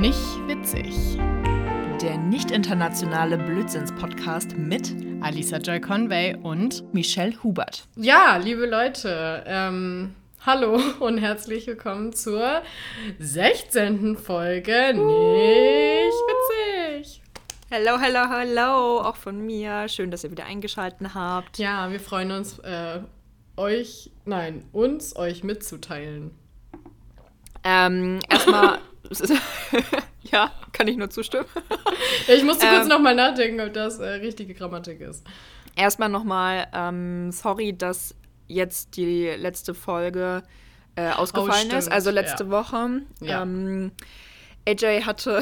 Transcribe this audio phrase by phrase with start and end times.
[0.00, 0.94] Nicht witzig.
[2.00, 7.88] Der nicht internationale Blödsinns-Podcast mit Alisa Joy Conway und Michelle Hubert.
[7.96, 10.14] Ja, liebe Leute, ähm,
[10.46, 12.62] hallo und herzlich willkommen zur
[13.18, 14.16] 16.
[14.16, 17.20] Folge Nicht witzig.
[17.68, 19.88] Hello, hello, hello, auch von mir.
[19.88, 21.58] Schön, dass ihr wieder eingeschaltet habt.
[21.58, 23.00] Ja, wir freuen uns, äh,
[23.56, 26.30] euch, nein, uns euch mitzuteilen.
[27.64, 28.78] Ähm, erstmal,
[30.22, 31.46] ja, kann ich nur zustimmen.
[32.28, 32.88] Ich musste kurz Ähm.
[32.88, 35.24] nochmal nachdenken, ob das äh, richtige Grammatik ist.
[35.76, 38.14] Erstmal nochmal, ähm, sorry, dass
[38.46, 40.42] jetzt die letzte Folge
[40.96, 42.50] äh, ausgefallen stimmt, ist, also letzte ja.
[42.50, 43.02] Woche.
[43.20, 43.42] Ja.
[43.42, 43.92] Ähm,
[44.66, 45.40] AJ hatte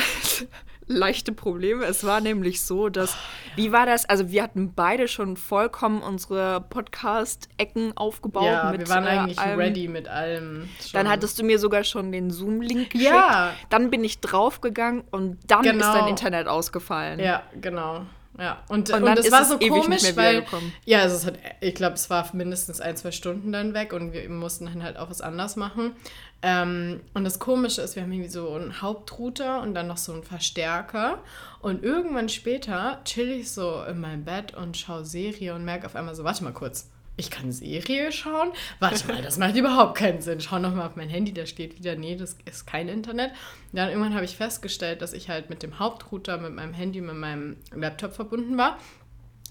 [0.87, 1.85] leichte Probleme.
[1.85, 3.17] Es war nämlich so, dass,
[3.57, 4.09] wie war das?
[4.09, 8.45] Also wir hatten beide schon vollkommen unsere Podcast-Ecken aufgebaut.
[8.45, 9.59] ja, mit, wir waren äh, eigentlich allem.
[9.59, 10.69] ready mit allem.
[10.81, 10.91] Schon.
[10.93, 13.11] Dann hattest du mir sogar schon den Zoom-Link geschickt.
[13.11, 13.53] Ja.
[13.71, 15.93] Dann bin ich draufgegangen und dann ist Genau.
[15.93, 17.19] dein Internet ausgefallen.
[17.21, 18.07] Ja, genau.
[18.39, 20.45] Ja, und, Und und, es war so komisch, weil.
[20.85, 24.13] Ja, also es hat, ich glaube, es war mindestens ein, zwei Stunden dann weg und
[24.13, 25.93] wir mussten dann halt auch was anders machen.
[26.43, 30.13] Ähm, und das Komische ist, wir haben irgendwie so einen Hauptrouter und dann noch so
[30.13, 31.19] einen Verstärker.
[31.61, 35.97] Und irgendwann später chill ich so in meinem Bett und schaue Serie und merke auf
[35.97, 36.91] einmal so, warte mal kurz.
[37.19, 38.53] Ich kann Serie schauen?
[38.79, 40.41] Warte mal, das macht überhaupt keinen Sinn.
[40.41, 43.33] Schau noch mal auf mein Handy, da steht wieder, nee, das ist kein Internet.
[43.73, 47.17] Dann irgendwann habe ich festgestellt, dass ich halt mit dem Hauptrouter, mit meinem Handy, mit
[47.17, 48.79] meinem Laptop verbunden war.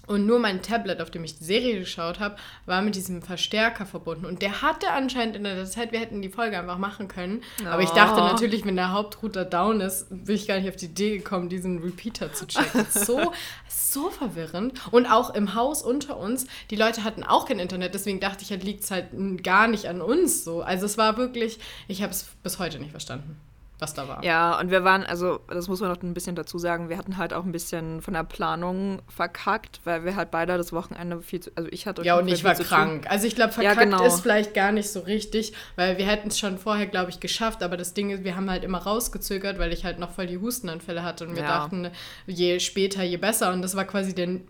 [0.06, 3.86] Und nur mein Tablet, auf dem ich die Serie geschaut habe, war mit diesem Verstärker
[3.86, 4.24] verbunden.
[4.24, 7.42] Und der hatte anscheinend in der Zeit, wir hätten die Folge einfach machen können.
[7.68, 8.24] Aber ich dachte Oh.
[8.26, 11.78] natürlich, wenn der Hauptrouter down ist, bin ich gar nicht auf die Idee gekommen, diesen
[11.82, 12.86] Repeater zu checken.
[12.90, 13.32] So,
[13.68, 14.74] so verwirrend.
[14.92, 18.50] Und auch im Haus unter uns, die Leute hatten auch kein Internet, deswegen dachte ich,
[18.50, 19.06] halt liegt es halt
[19.42, 20.62] gar nicht an uns so.
[20.62, 23.36] Also es war wirklich, ich habe es bis heute nicht verstanden,
[23.78, 24.24] was da war.
[24.24, 27.18] Ja, und wir waren, also das muss man noch ein bisschen dazu sagen, wir hatten
[27.18, 31.40] halt auch ein bisschen von der Planung verkackt, weil wir halt beide das Wochenende viel
[31.40, 33.06] zu, also ich hatte Ja, und ich war krank.
[33.10, 34.04] Also ich glaube, Ja, verkackt genau.
[34.06, 37.62] ist vielleicht gar nicht so richtig, weil wir hätten es schon vorher, glaube ich, geschafft.
[37.62, 40.38] Aber das Ding ist, wir haben halt immer rausgezögert, weil ich halt noch voll die
[40.38, 41.26] Hustenanfälle hatte.
[41.26, 41.58] Und wir Ja.
[41.58, 41.90] dachten,
[42.26, 43.52] je später, je besser.
[43.52, 44.40] Und das war quasi der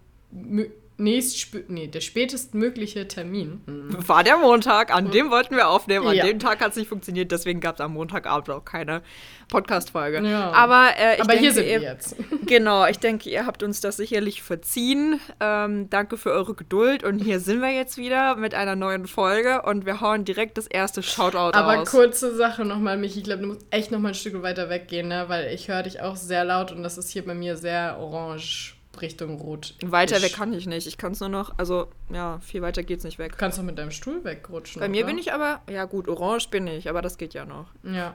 [0.98, 3.60] nächst, nee, der spätestmögliche Termin.
[3.66, 4.08] Hm.
[4.08, 6.24] War der Montag, an dem wollten wir aufnehmen, an Ja.
[6.24, 9.02] dem Tag hat es nicht funktioniert, deswegen gab es am Montagabend auch keine
[9.48, 10.26] Podcast-Folge.
[10.26, 10.52] Ja.
[10.52, 12.16] Aber, äh, ich Aber denke, hier sind ihr, wir jetzt.
[12.46, 15.20] Genau, ich denke, ihr habt uns das sicherlich verziehen.
[15.40, 19.62] Ähm, danke für eure Geduld und hier sind wir jetzt wieder mit einer neuen Folge
[19.62, 21.90] und wir hauen direkt das erste Shoutout Aber raus.
[21.90, 23.18] kurze Sache nochmal, Michi.
[23.18, 25.24] Ich glaube, du musst echt nochmal ein Stück weiter weggehen, ne?
[25.28, 28.75] weil ich höre dich auch sehr laut und das ist hier bei mir sehr orange
[29.02, 29.74] Richtung rot.
[29.82, 30.86] Weiter weg kann ich nicht.
[30.86, 33.32] Ich kann es nur noch, also ja, viel weiter geht's nicht weg.
[33.32, 34.80] Du kannst doch mit deinem Stuhl wegrutschen.
[34.80, 35.12] Bei mir oder?
[35.12, 37.66] bin ich aber, ja gut, orange bin ich, aber das geht ja noch.
[37.82, 38.14] Ja.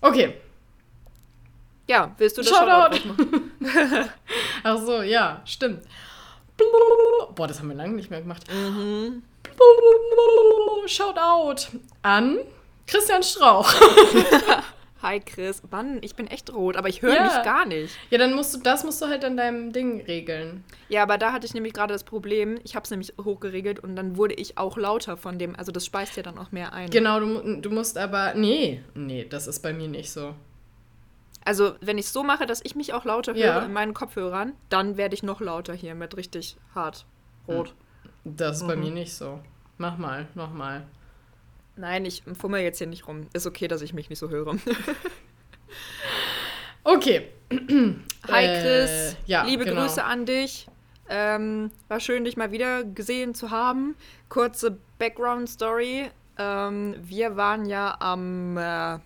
[0.00, 0.34] Okay.
[1.88, 2.96] Ja, willst du das Shoutout.
[2.96, 3.24] Shoutout?
[4.62, 5.82] Ach so, ja, stimmt.
[7.34, 8.44] Boah, das haben wir lange nicht mehr gemacht.
[8.52, 9.22] Mhm.
[10.86, 12.38] Shoutout an
[12.86, 13.72] Christian Strauch.
[15.00, 15.62] Hi Chris.
[15.70, 17.22] Mann, ich bin echt rot, aber ich höre Ja.
[17.22, 17.94] mich gar nicht.
[18.10, 20.64] Ja, dann musst du, das musst du halt an deinem Ding regeln.
[20.88, 23.94] Ja, aber da hatte ich nämlich gerade das Problem, ich habe es nämlich hochgeregelt und
[23.94, 26.90] dann wurde ich auch lauter von dem, also das speist ja dann auch mehr ein.
[26.90, 30.34] Genau, du, du musst aber, nee, nee, das ist bei mir nicht so.
[31.44, 33.58] Also, wenn ich es so mache, dass ich mich auch lauter höre Ja.
[33.64, 37.06] in meinen Kopfhörern, dann werde ich noch lauter hier mit richtig hart
[37.46, 37.74] rot.
[38.24, 38.82] Das ist bei Mhm.
[38.82, 39.38] mir nicht so.
[39.78, 40.86] Mach mal, mach mal.
[41.78, 43.28] Nein, ich fummel jetzt hier nicht rum.
[43.32, 44.56] Ist okay, dass ich mich nicht so höre.
[46.84, 47.28] Okay.
[48.30, 49.82] Hi Äh, Chris, ja, liebe genau.
[49.82, 50.68] Grüße an dich.
[51.10, 53.94] Ähm, war schön, dich mal wieder gesehen zu haben.
[54.30, 56.10] Kurze Background-Story.
[56.38, 58.98] Ähm, wir waren ja am, äh,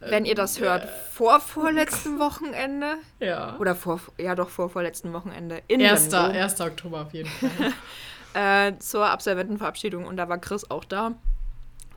[0.00, 2.94] wenn ihr das hört, vor vorletzten Wochenende.
[3.20, 3.56] Ja.
[3.60, 5.62] Oder vor, ja doch, vor vorletzten Wochenende.
[5.68, 6.42] In Erster, Lemgo.
[6.42, 6.60] 1.
[6.60, 7.72] Oktober auf jeden Fall.
[8.72, 11.14] äh, zur Absolventenverabschiedung und da war Chris auch da.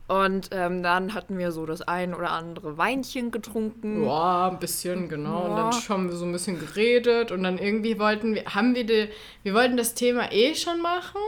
[0.08, 4.04] Und ähm, dann hatten wir so das ein oder andere Weinchen getrunken.
[4.04, 5.44] Ja, ein bisschen, genau.
[5.44, 5.70] Und Ja.
[5.70, 9.08] dann haben wir so ein bisschen geredet und dann irgendwie wollten wir, haben wir, die,
[9.42, 11.20] wir wollten das Thema eh schon machen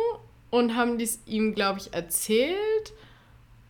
[0.51, 2.93] und haben dies ihm, glaube ich, erzählt.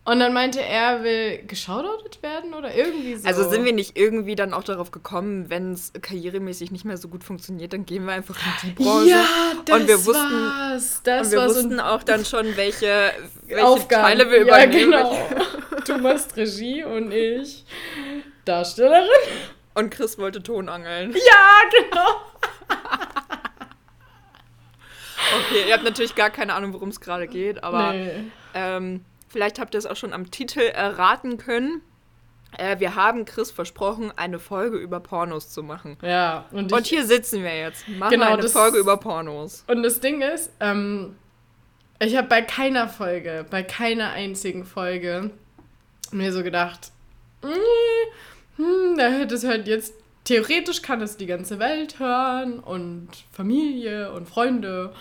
[0.07, 3.27] Und dann meinte er, will geschaudert werden oder irgendwie so.
[3.27, 7.07] Also sind wir nicht irgendwie dann auch darauf gekommen, wenn es karrieremäßig nicht mehr so
[7.07, 9.09] gut funktioniert, dann gehen wir einfach in die Branche.
[9.09, 9.25] Ja,
[9.65, 11.01] das und wir wussten, war's.
[11.03, 13.11] Das und wir war so wussten auch dann schon, welche,
[13.47, 14.03] welche Aufgaben.
[14.03, 14.91] Teile wir ja, übernehmen.
[14.91, 15.17] genau.
[15.87, 17.65] Du machst Regie und ich
[18.45, 19.09] Darstellerin.
[19.73, 21.13] Und Chris wollte Tonangeln.
[21.13, 22.21] Ja, genau.
[25.37, 28.11] Okay, ihr habt natürlich gar keine Ahnung, worum es gerade geht, aber nee.
[28.53, 29.03] ähm,
[29.35, 31.81] vielleicht habt ihr es auch schon am Titel erraten können.
[32.57, 35.97] Äh, wir haben Chris versprochen, eine Folge über Pornos zu machen.
[36.01, 37.85] Ja, und, und hier sitzen wir jetzt.
[37.89, 39.65] Machen genau, eine Folge über Pornos.
[39.67, 41.17] Und das Ding ist, ähm,
[41.99, 45.31] ich habe bei keiner Folge, bei keiner einzigen Folge
[46.13, 46.93] mir so gedacht,
[48.55, 48.97] hm,
[49.27, 54.93] das hört jetzt, theoretisch kann es die ganze Welt hören und Familie und Freunde.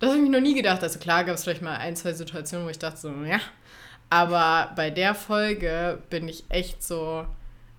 [0.00, 0.82] Das habe ich mir noch nie gedacht.
[0.82, 3.38] Also klar gab es vielleicht mal ein, zwei Situationen, wo ich dachte so, ja.
[4.10, 7.26] Aber bei der Folge bin ich echt so,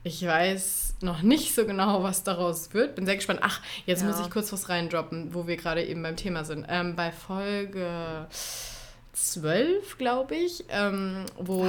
[0.04, 2.96] ich weiß noch nicht so genau, was daraus wird.
[2.96, 3.40] Bin sehr gespannt.
[3.44, 4.08] Ach, jetzt ja.
[4.08, 6.66] muss ich kurz was reindroppen, wo wir gerade eben beim Thema sind.
[6.70, 8.28] Ähm, bei Folge
[9.14, 11.66] 12, glaube ich, ähm, wo,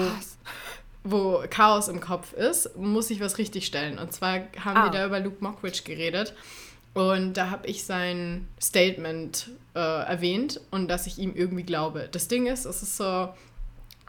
[1.05, 3.99] wo Chaos im Kopf ist, muss ich was richtigstellen.
[3.99, 4.85] Und zwar haben ah.
[4.85, 6.35] wir da über Luke Mockridge geredet.
[6.95, 12.09] Und da habe ich sein Statement äh, erwähnt und dass ich ihm irgendwie glaube.
[12.11, 13.29] Das Ding ist, es ist so,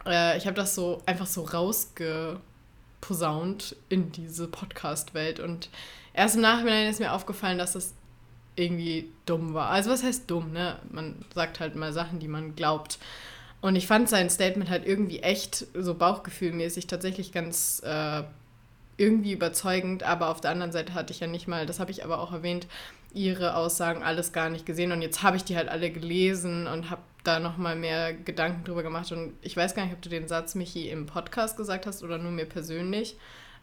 [0.06, 5.40] äh, ich habe das so einfach so rausgeposaunt in diese Podcast-Welt.
[5.40, 5.70] Und
[6.12, 7.94] erst im Nachhinein ist mir aufgefallen, dass das
[8.56, 9.70] irgendwie dumm war.
[9.70, 10.78] Also was heißt dumm, ne?
[10.90, 12.98] Man sagt halt mal Sachen, die man glaubt.
[13.60, 18.22] Und ich fand sein Statement halt irgendwie echt so bauchgefühlmäßig tatsächlich ganz äh,
[18.96, 22.04] irgendwie überzeugend, aber auf der anderen Seite hatte ich ja nicht mal, das habe ich
[22.04, 22.66] aber auch erwähnt,
[23.12, 26.90] ihre Aussagen alles gar nicht gesehen und jetzt habe ich die halt alle gelesen und
[26.90, 30.28] habe da nochmal mehr Gedanken drüber gemacht und ich weiß gar nicht, ob du den
[30.28, 33.16] Satz, Michi, im Podcast gesagt hast oder nur mir persönlich,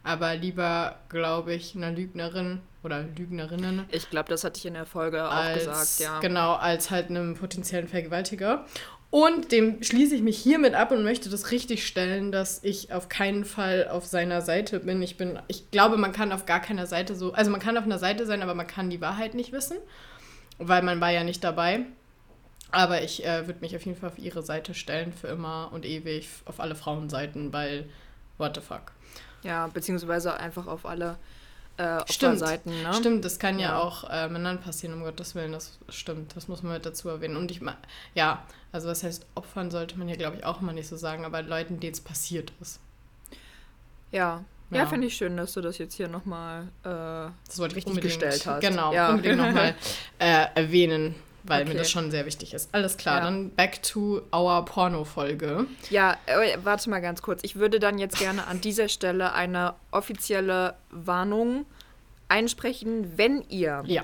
[0.04, 3.86] aber lieber, glaube ich, einer Lügnerin oder Lügnerinnen.
[3.92, 6.19] Ich glaube, das hatte ich in der Folge auch gesagt, ja.
[6.19, 8.65] Genau, als halt einem potenziellen Vergewaltiger.
[9.09, 13.07] Und dem schließe ich mich hiermit ab und möchte das richtig stellen, dass ich auf
[13.07, 15.01] keinen Fall auf seiner Seite bin.
[15.01, 17.86] Ich bin, ich glaube, man kann auf gar keiner Seite so, also man kann auf
[17.86, 19.77] einer Seite sein, aber man kann die Wahrheit nicht wissen,
[20.57, 21.86] weil man war ja nicht dabei.
[22.71, 25.85] Aber ich äh, würde mich auf jeden Fall auf ihre Seite stellen für immer und
[25.85, 27.89] ewig auf alle Frauenseiten, weil
[28.37, 28.91] what the fuck.
[29.43, 31.17] Ja, beziehungsweise einfach auf alle
[31.77, 32.93] äh, stimmt, Seiten, ne?
[32.93, 36.47] Stimmt, das kann ja, ja auch äh, Männern passieren, um Gottes Willen, das stimmt, das
[36.47, 37.37] muss man mit dazu erwähnen.
[37.37, 37.77] Und ich meine,
[38.15, 41.23] ja, also was heißt Opfern sollte man ja, glaube ich, auch immer nicht so sagen,
[41.23, 42.79] aber Leuten, denen es passiert ist.
[44.11, 44.43] Ja.
[44.71, 48.01] Ja, ja finde ich schön, dass du das jetzt hier nochmal äh, das wollte richtig
[48.01, 48.61] gestellt hast.
[48.61, 49.11] Genau, ja.
[49.11, 49.75] unbedingt nochmal
[50.19, 51.15] äh, erwähnen,
[51.47, 51.73] weil okay.
[51.73, 52.73] mir das schon sehr wichtig ist.
[52.73, 53.23] Alles klar, ja.
[53.23, 55.65] dann back to our Porno-Folge.
[55.89, 57.41] Ja, äh, warte mal ganz kurz.
[57.44, 61.65] Ich würde dann jetzt gerne an dieser Stelle eine offizielle Warnung
[62.29, 64.03] einsprechen, wenn ihr ja.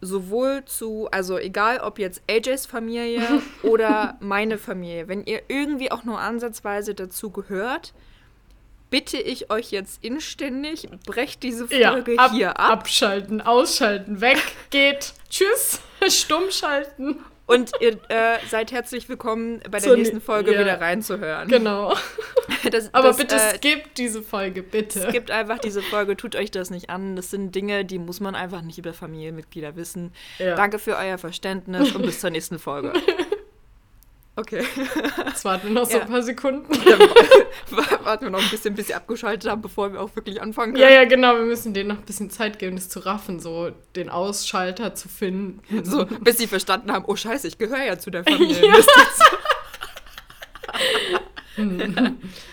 [0.00, 3.22] sowohl zu, also egal ob jetzt AJs Familie
[3.62, 7.92] oder meine Familie, wenn ihr irgendwie auch nur ansatzweise dazu gehört,
[8.90, 12.70] bitte ich euch jetzt inständig, brecht diese Folge ja, ab, hier ab.
[12.70, 14.38] Abschalten, ausschalten, weg,
[14.70, 17.24] geht, tschüss, stumm schalten.
[17.46, 20.60] Und ihr äh, seid herzlich willkommen, bei der nächsten Folge ja.
[20.60, 21.48] wieder reinzuhören.
[21.48, 21.94] Genau.
[22.70, 25.08] Das, Aber das, bitte äh, skippt diese Folge, bitte.
[25.08, 27.16] Skippt einfach diese Folge, tut euch das nicht an.
[27.16, 30.12] Das sind Dinge, die muss man einfach nicht über Familienmitglieder wissen.
[30.38, 30.56] Ja.
[30.56, 32.92] Danke für euer Verständnis und bis zur nächsten Folge.
[34.40, 34.64] Okay.
[35.26, 36.04] Jetzt warten wir noch so ja.
[36.04, 36.66] ein paar Sekunden.
[38.04, 40.82] warten wir noch ein bisschen, bis sie abgeschaltet haben, bevor wir auch wirklich anfangen können.
[40.82, 41.34] Ja, ja, genau.
[41.34, 45.10] Wir müssen denen noch ein bisschen Zeit geben, das zu raffen, so den Ausschalter zu
[45.10, 45.84] finden.
[45.84, 48.66] So, bis sie verstanden haben, oh scheiße, ich gehöre ja zu der Familie.
[48.66, 48.76] Ja.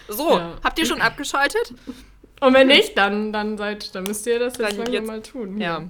[0.09, 0.57] so, ja.
[0.61, 1.73] habt ihr schon abgeschaltet?
[2.41, 5.57] Und wenn nicht, dann, dann, seid, dann müsst ihr das jetzt, jetzt mal tun.
[5.61, 5.83] Ja.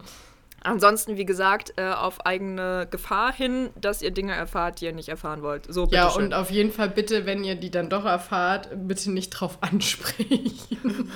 [0.64, 5.10] Ansonsten, wie gesagt, äh, auf eigene Gefahr hin, dass ihr Dinge erfahrt, die ihr nicht
[5.10, 5.72] erfahren wollt.
[5.72, 9.30] So, ja, und auf jeden Fall bitte, wenn ihr die dann doch erfahrt, bitte nicht
[9.30, 10.52] drauf ansprechen.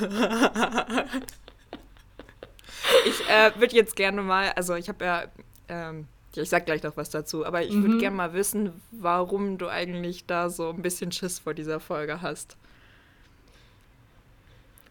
[3.06, 5.24] ich äh, würde jetzt gerne mal, also ich habe ja,
[5.68, 8.00] ähm, ich sag gleich noch was dazu, aber ich würde mhm.
[8.00, 12.56] gerne mal wissen, warum du eigentlich da so ein bisschen Schiss vor dieser Folge hast.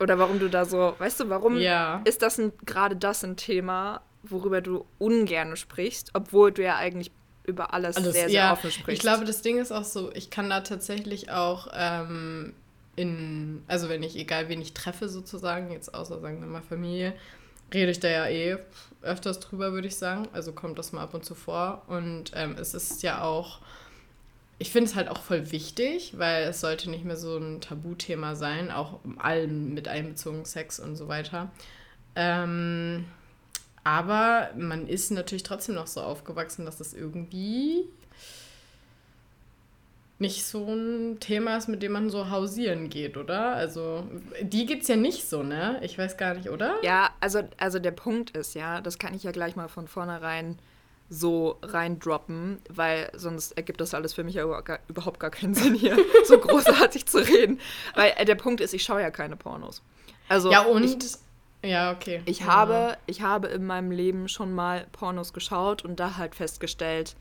[0.01, 2.01] Oder warum du da so, weißt du, warum ja.
[2.05, 7.11] ist das gerade das ein Thema, worüber du ungern sprichst, obwohl du ja eigentlich
[7.45, 8.89] über alles, alles sehr, sehr ja, offen sprichst.
[8.89, 12.55] Ich glaube, das Ding ist auch so, ich kann da tatsächlich auch ähm,
[12.97, 17.15] in, also wenn ich, egal wen ich treffe sozusagen, jetzt außer sagen wir mal Familie,
[17.73, 18.59] rede ich da ja eh
[19.03, 20.29] öfters drüber, würde ich sagen.
[20.33, 21.83] Also kommt das mal ab und zu vor.
[21.87, 23.61] Und ähm, es ist ja auch,
[24.59, 28.35] ich finde es halt auch voll wichtig, weil es sollte nicht mehr so ein Tabuthema
[28.35, 31.51] sein, auch allem mit einbezogen Sex und so weiter.
[32.17, 33.07] Ähm,
[33.85, 37.87] aber man ist natürlich trotzdem noch so aufgewachsen, dass das irgendwie
[40.21, 43.55] nicht so ein Thema ist, mit dem man so hausieren geht, oder?
[43.55, 44.05] Also,
[44.43, 45.81] die geht's ja nicht so, ne?
[45.83, 46.77] Ich weiß gar nicht, oder?
[46.83, 50.59] Ja, also, also der Punkt ist, ja, das kann ich ja gleich mal von vornherein
[51.09, 54.45] so reindroppen, weil sonst ergibt das alles für mich ja
[54.89, 57.59] überhaupt gar keinen Sinn hier, so großartig zu reden.
[57.95, 59.83] Weil äh, der Punkt ist, ich schaue ja keine Pornos.
[60.29, 60.85] Also ja, und.
[60.85, 61.17] Ich,
[61.63, 62.23] ja, okay.
[62.25, 62.47] Ich, ja.
[62.47, 67.17] habe, ich habe in meinem Leben schon mal Pornos geschaut und da halt festgestellt,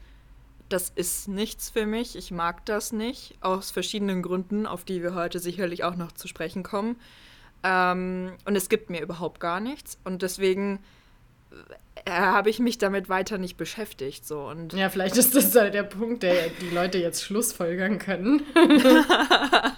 [0.70, 2.16] das ist nichts für mich.
[2.16, 3.36] Ich mag das nicht.
[3.42, 6.96] Aus verschiedenen Gründen, auf die wir heute sicherlich auch noch zu sprechen kommen.
[7.64, 9.98] Ähm, und es gibt mir überhaupt gar nichts.
[10.04, 10.80] Und deswegen
[12.06, 14.26] äh, habe ich mich damit weiter nicht beschäftigt.
[14.26, 14.42] So.
[14.42, 18.44] Und ja, vielleicht ist das halt der Punkt, der die Leute jetzt schlussfolgern können.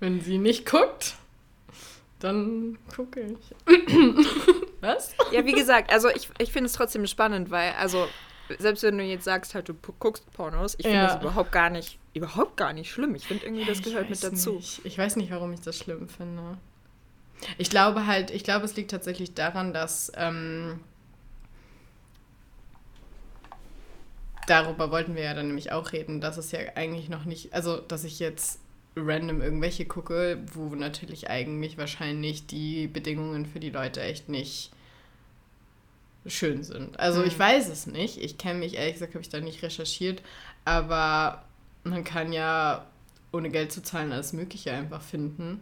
[0.00, 1.16] Wenn sie nicht guckt,
[2.24, 3.54] dann gucke ich.
[4.80, 5.14] Was?
[5.32, 8.06] Ja, wie gesagt, also ich, ich finde es trotzdem spannend, weil, also,
[8.58, 11.06] selbst wenn du jetzt sagst, halt, du guckst Pornos, ich finde Ja.
[11.06, 13.14] das überhaupt gar nicht, überhaupt gar nicht schlimm.
[13.14, 14.54] Ich finde irgendwie, das Ich gehört mit dazu.
[14.54, 14.84] Nicht.
[14.84, 16.58] Ich weiß nicht, warum ich das schlimm finde.
[17.58, 20.80] Ich glaube halt, ich glaube, es liegt tatsächlich daran, dass ähm,
[24.46, 27.78] darüber wollten wir ja dann nämlich auch reden, dass es ja eigentlich noch nicht, also
[27.78, 28.60] dass ich jetzt
[28.96, 34.72] random irgendwelche gucke, wo natürlich eigentlich wahrscheinlich die Bedingungen für die Leute echt nicht
[36.26, 36.98] schön sind.
[36.98, 37.38] Also ich Hm.
[37.38, 38.18] weiß es nicht.
[38.18, 40.22] Ich kenne mich, ehrlich gesagt, habe ich da nicht recherchiert,
[40.64, 41.44] aber
[41.84, 42.86] man kann ja
[43.32, 45.60] ohne Geld zu zahlen alles Mögliche einfach finden.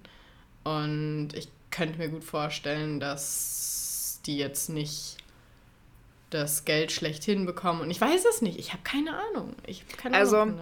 [0.65, 5.19] Und ich könnte mir gut vorstellen, dass die jetzt nicht
[6.35, 7.83] das Geld schlecht hinbekommen.
[7.83, 8.59] Und ich weiß es nicht.
[8.59, 9.55] Ich habe keine Ahnung.
[9.67, 10.59] Ich habe keine Also, Ahnung.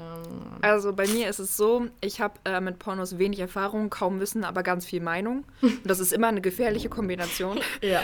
[0.63, 4.45] Also bei mir ist es so, ich habe äh, mit Pornos wenig Erfahrung, kaum Wissen,
[4.45, 5.45] aber ganz viel Meinung.
[5.63, 7.61] Und das ist immer eine gefährliche Kombination.
[7.83, 8.03] Ja.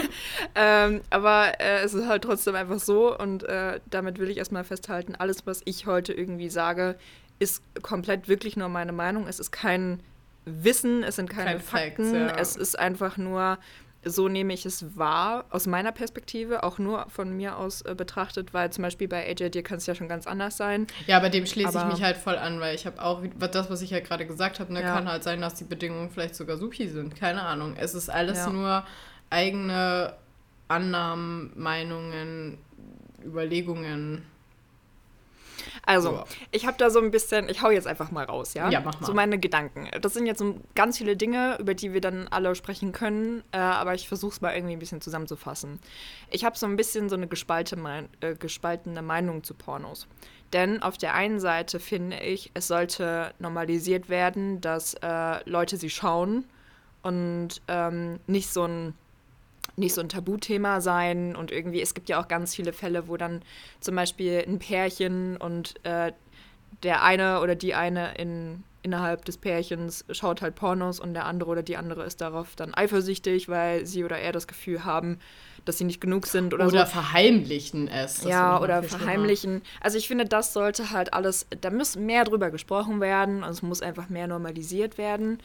[0.54, 4.64] ähm, aber äh, es ist halt trotzdem einfach so und äh, damit will ich erstmal
[4.64, 6.96] festhalten, alles, was ich heute irgendwie sage,
[7.38, 9.26] ist komplett wirklich nur meine Meinung.
[9.26, 10.00] Es ist kein
[10.44, 12.36] Wissen, es sind keine Kein Facts, Fakten, ja.
[12.36, 13.58] es ist einfach nur,
[14.04, 18.54] so nehme ich es wahr, aus meiner Perspektive, auch nur von mir aus äh, betrachtet,
[18.54, 20.86] weil zum Beispiel bei AJ, dir kann es ja schon ganz anders sein.
[21.06, 23.82] Ja, aber dem schließe ich mich halt voll an, weil ich habe auch, das, was
[23.82, 24.92] ich ja gerade gesagt habe, ne, Ja.
[24.94, 27.14] kann halt sein, dass die Bedingungen vielleicht sogar supi sind.
[27.16, 27.74] Keine Ahnung.
[27.78, 28.50] Es ist alles Ja.
[28.50, 28.84] nur
[29.28, 30.14] eigene
[30.68, 32.58] Annahmen, Meinungen,
[33.24, 34.24] Überlegungen.
[35.84, 36.24] Also, Ja.
[36.50, 38.68] ich habe da so ein bisschen, ich hau jetzt einfach mal raus, ja?
[38.70, 39.06] Ja, mach mal.
[39.06, 39.88] So meine Gedanken.
[40.00, 43.58] Das sind jetzt so ganz viele Dinge, über die wir dann alle sprechen können, äh,
[43.58, 45.80] aber ich versuche es mal irgendwie ein bisschen zusammenzufassen.
[46.30, 50.06] Ich habe so ein bisschen so eine gespalte Mein äh, gespaltene Meinung zu Pornos.
[50.52, 55.90] Denn auf der einen Seite finde ich, es sollte normalisiert werden, dass äh, Leute sie
[55.90, 56.44] schauen
[57.02, 58.94] und ähm, nicht so ein
[59.76, 63.16] nicht so ein Tabuthema sein und irgendwie, es gibt ja auch ganz viele Fälle, wo
[63.16, 63.42] dann
[63.80, 66.12] zum Beispiel ein Pärchen und äh,
[66.82, 71.50] der eine oder die eine in, innerhalb des Pärchens schaut halt Pornos und der andere
[71.50, 75.18] oder die andere ist darauf dann eifersüchtig, weil sie oder er das Gefühl haben,
[75.66, 76.92] dass sie nicht genug sind oder, Oder so.
[76.92, 78.24] verheimlichen es.
[78.24, 79.04] Ja, oder viel schlimmer.
[79.04, 79.62] verheimlichen.
[79.80, 83.60] Also ich finde, das sollte halt alles, da muss mehr drüber gesprochen werden und es
[83.62, 85.38] muss einfach mehr normalisiert werden.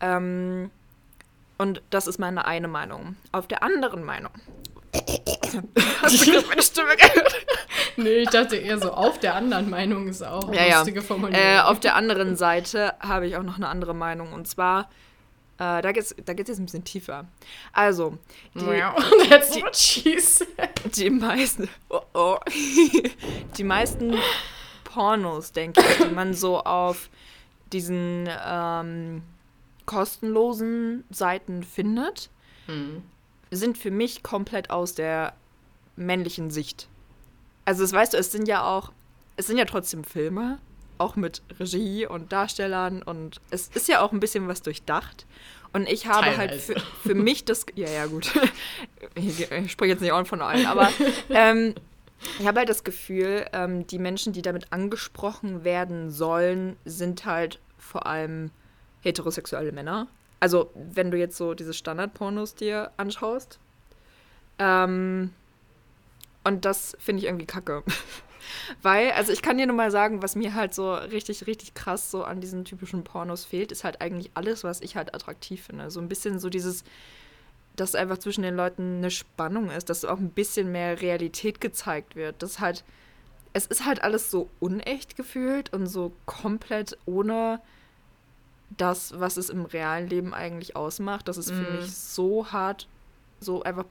[0.00, 0.70] Ähm,
[1.60, 3.16] und das ist meine eine Meinung.
[3.32, 4.32] Auf der anderen Meinung.
[6.02, 7.34] Hast du gerade meine Stimme gehört?
[7.96, 11.44] Nee, ich dachte eher so, auf der anderen Meinung ist auch eine Ja, lustige Formulierung.
[11.44, 14.32] Äh, auf der anderen Seite habe ich auch noch eine andere Meinung.
[14.32, 14.88] Und zwar,
[15.58, 17.26] äh, da geht es da geht's jetzt ein bisschen tiefer.
[17.74, 18.16] Also,
[18.54, 20.46] die, und jetzt die Cheese.
[20.96, 22.38] die meisten, oh, oh,
[23.58, 24.14] die meisten
[24.84, 27.10] Pornos, denke ich, die man so auf
[27.70, 29.22] diesen ähm,
[29.90, 32.30] kostenlosen Seiten findet,
[32.66, 33.02] Hm.
[33.50, 35.32] sind für mich komplett aus der
[35.96, 36.88] männlichen Sicht.
[37.64, 38.92] Also, das weißt du, es sind ja auch,
[39.36, 40.58] es sind ja trotzdem Filme,
[40.98, 45.26] auch mit Regie und Darstellern und es ist ja auch ein bisschen was durchdacht.
[45.72, 46.74] Und ich habe halt Teilweise.
[46.74, 48.30] für, für mich das, ja, ja, gut.
[49.16, 50.88] Ich, ich spreche jetzt nicht auch von allen, aber
[51.30, 51.74] ähm,
[52.38, 57.58] ich habe halt das Gefühl, ähm, die Menschen, die damit angesprochen werden sollen, sind halt
[57.78, 58.50] vor allem
[59.00, 60.08] heterosexuelle Männer.
[60.40, 63.58] Also, wenn du jetzt so diese Standardpornos dir anschaust.
[64.58, 65.32] Ähm,
[66.44, 67.82] und das finde ich irgendwie kacke.
[68.82, 72.10] Weil, also ich kann dir nur mal sagen, was mir halt so richtig, richtig krass
[72.10, 75.90] so an diesen typischen Pornos fehlt, ist halt eigentlich alles, was ich halt attraktiv finde.
[75.90, 76.84] So ein bisschen so dieses,
[77.76, 82.16] dass einfach zwischen den Leuten eine Spannung ist, dass auch ein bisschen mehr Realität gezeigt
[82.16, 82.42] wird.
[82.42, 82.84] Das halt,
[83.52, 87.60] es ist halt alles so unecht gefühlt und so komplett ohne
[88.76, 91.28] das, was es im realen Leben eigentlich ausmacht.
[91.28, 91.72] Das ist für Mhm.
[91.76, 92.86] mich so hart,
[93.40, 93.84] so einfach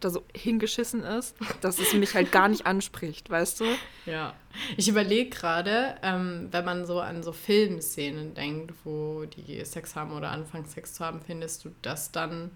[0.00, 3.64] da so hingeschissen ist, dass es mich halt gar nicht anspricht, weißt du?
[4.04, 4.34] Ja.
[4.76, 10.12] Ich überlege gerade, ähm, wenn man so an so Filmszenen denkt, wo die Sex haben
[10.12, 12.50] oder anfangen Sex zu haben, findest du das dann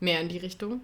[0.00, 0.80] mehr in die Richtung?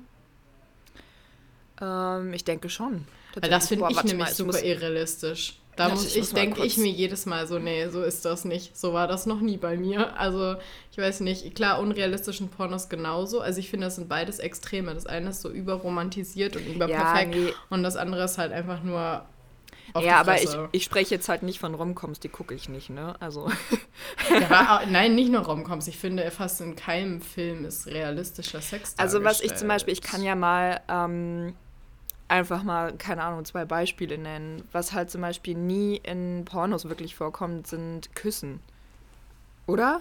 [1.81, 3.07] Ähm, ich denke schon.
[3.41, 5.59] Weil das finde ich nämlich mal, super irrealistisch.
[5.79, 8.77] Da muss ich, denke ich mir jedes Mal so, nee, so ist das nicht.
[8.77, 10.19] So war das noch nie bei mir.
[10.19, 10.57] Also,
[10.91, 13.41] ich weiß nicht, klar, unrealistischen Pornos genauso.
[13.41, 14.93] Also, ich finde, das sind beides Extreme.
[14.93, 17.35] Das eine ist so überromantisiert und überperfekt.
[17.35, 17.53] Ja, nee.
[17.71, 19.25] Und das andere ist halt einfach nur.
[20.01, 23.15] ja, aber ich, ich spreche jetzt halt nicht von Romcoms, die gucke ich nicht, ne?
[23.21, 23.49] Also.
[24.29, 25.87] ja, nein, nicht nur Romcoms.
[25.87, 28.95] Ich finde, fast in keinem Film ist realistischer Sex.
[28.97, 30.81] Also, was ich zum Beispiel, ich kann ja mal.
[30.89, 31.55] Ähm,
[32.29, 34.67] einfach mal, keine Ahnung, zwei Beispiele nennen.
[34.73, 38.61] Was halt zum Beispiel nie in Pornos wirklich vorkommt, sind Küssen.
[39.67, 40.01] Oder?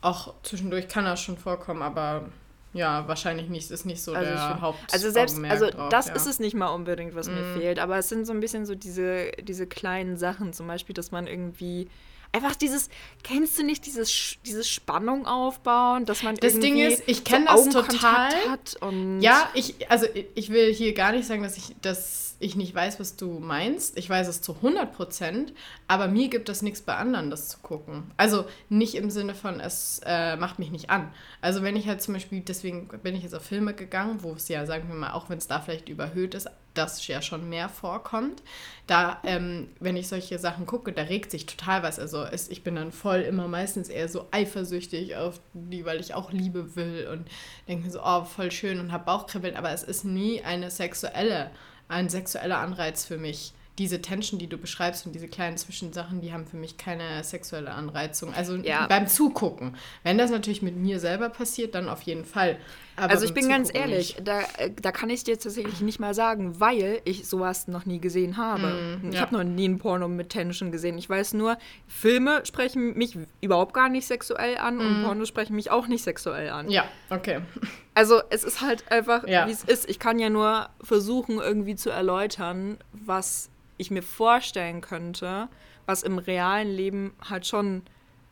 [0.00, 2.26] Auch zwischendurch kann das schon vorkommen, aber
[2.74, 4.78] ja, wahrscheinlich nicht, ist nicht so also der find, Haupt.
[4.92, 6.14] Also selbst, also drauf, das ja.
[6.14, 7.34] ist es nicht mal unbedingt, was mm.
[7.34, 10.94] mir fehlt, aber es sind so ein bisschen so diese, diese kleinen Sachen, zum Beispiel,
[10.94, 11.88] dass man irgendwie
[12.32, 12.88] einfach dieses,
[13.22, 17.70] kennst du nicht dieses, dieses Spannung aufbauen, dass man das Ding ist, ich kenne so
[17.70, 18.32] das total.
[18.48, 22.56] Hat und ja, ich, also ich will hier gar nicht sagen, dass ich, dass ich
[22.56, 23.96] nicht weiß, was du meinst.
[23.96, 25.52] Ich weiß es zu 100 Prozent,
[25.86, 28.10] aber mir gibt es nichts bei anderen, das zu gucken.
[28.16, 31.12] Also nicht im Sinne von, es äh, macht mich nicht an.
[31.40, 34.48] Also wenn ich halt zum Beispiel, deswegen bin ich jetzt auf Filme gegangen, wo es
[34.48, 37.68] ja, sagen wir mal, auch wenn es da vielleicht überhöht ist, das ja schon mehr
[37.68, 38.42] vorkommt.
[38.86, 41.98] Da, ähm, wenn ich solche Sachen gucke, da regt sich total was.
[41.98, 46.14] Also es, ich bin dann voll immer meistens eher so eifersüchtig auf die, weil ich
[46.14, 47.28] auch Liebe will und
[47.68, 49.56] denke so, oh, voll schön und habe Bauchkribbeln.
[49.56, 51.50] Aber es ist nie eine sexuelle,
[51.88, 56.32] ein sexueller Anreiz für mich diese Tension, die du beschreibst und diese kleinen Zwischensachen, die
[56.32, 58.34] haben für mich keine sexuelle Anreizung.
[58.34, 58.86] Also ja.
[58.86, 59.76] beim Zugucken.
[60.02, 62.58] Wenn das natürlich mit mir selber passiert, dann auf jeden Fall.
[62.96, 66.14] Aber also ich bin ganz ehrlich, da, äh, da kann ich dir tatsächlich nicht mal
[66.14, 68.98] sagen, weil ich sowas noch nie gesehen habe.
[69.02, 69.22] Mm, ich ja.
[69.22, 70.98] habe noch nie ein Porno mit Tension gesehen.
[70.98, 71.56] Ich weiß nur,
[71.88, 74.80] Filme sprechen mich überhaupt gar nicht sexuell an mm.
[74.80, 75.04] und mhm.
[75.04, 76.70] Pornos sprechen mich auch nicht sexuell an.
[76.70, 77.40] Ja, okay.
[77.94, 79.46] Also es ist halt einfach, ja.
[79.46, 79.86] wie es ist.
[79.86, 85.50] Ich kann ja nur versuchen, irgendwie zu erläutern, was ich mir vorstellen könnte,
[85.84, 87.82] was im realen Leben halt schon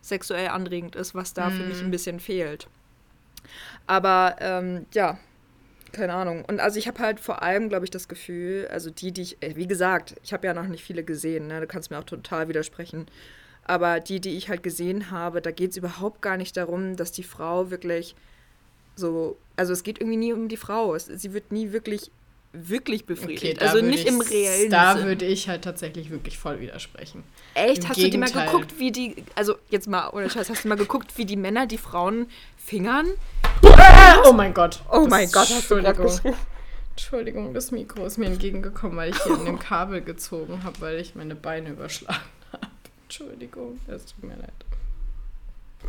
[0.01, 1.53] sexuell anregend ist, was da mm.
[1.53, 1.89] für mich mhm.
[1.89, 2.69] ein bisschen fehlt.
[3.91, 5.19] Aber ähm, ja,
[5.91, 6.45] keine Ahnung.
[6.45, 9.43] Und also ich habe halt vor allem, glaube ich, das Gefühl, also die, die ich,
[9.43, 11.59] äh, wie gesagt, ich habe ja noch nicht viele gesehen, ne?
[11.61, 13.07] du kannst mir auch total widersprechen.
[13.65, 17.11] Aber die, die ich halt gesehen habe, da geht es überhaupt gar nicht darum, dass
[17.11, 18.15] die Frau wirklich
[18.95, 20.95] so, also es geht irgendwie nie um die Frau.
[20.95, 22.13] Es, sie wird nie wirklich
[22.53, 23.59] wirklich befriedigt.
[23.59, 25.07] Okay, also nicht im reellen Da Sinn.
[25.07, 27.23] würde ich halt tatsächlich wirklich voll widersprechen.
[27.55, 27.83] Echt?
[27.85, 28.29] Im hast Gegenteil.
[28.29, 31.17] du dir mal geguckt, wie die, also jetzt mal, oder Scheiß, hast du mal geguckt,
[31.17, 32.27] wie die Männer die Frauen
[32.57, 33.07] fingern?
[33.63, 34.83] Oh mein Gott.
[34.91, 36.35] Oh mein Gott, hast du Entschuldigung.
[36.91, 41.01] Entschuldigung, das Mikro ist mir entgegengekommen, weil ich hier in dem Kabel gezogen habe, weil
[41.01, 42.21] ich meine Beine überschlagen
[42.53, 42.67] habe.
[43.05, 44.53] Entschuldigung, es tut mir leid.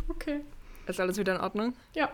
[0.08, 0.40] Okay.
[0.86, 1.74] Ist alles wieder in Ordnung?
[1.94, 2.10] Ja.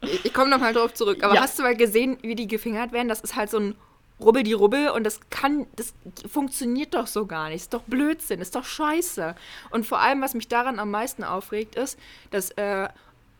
[0.00, 1.22] Ich komme nochmal drauf zurück.
[1.22, 1.42] Aber ja.
[1.42, 3.08] hast du mal gesehen, wie die gefingert werden?
[3.08, 3.74] Das ist halt so ein
[4.20, 5.94] Rubbel die Rubbel und das kann, das
[6.28, 7.62] funktioniert doch so gar nicht.
[7.62, 9.36] Ist doch Blödsinn, ist doch scheiße.
[9.70, 11.98] Und vor allem, was mich daran am meisten aufregt, ist,
[12.30, 12.88] dass äh,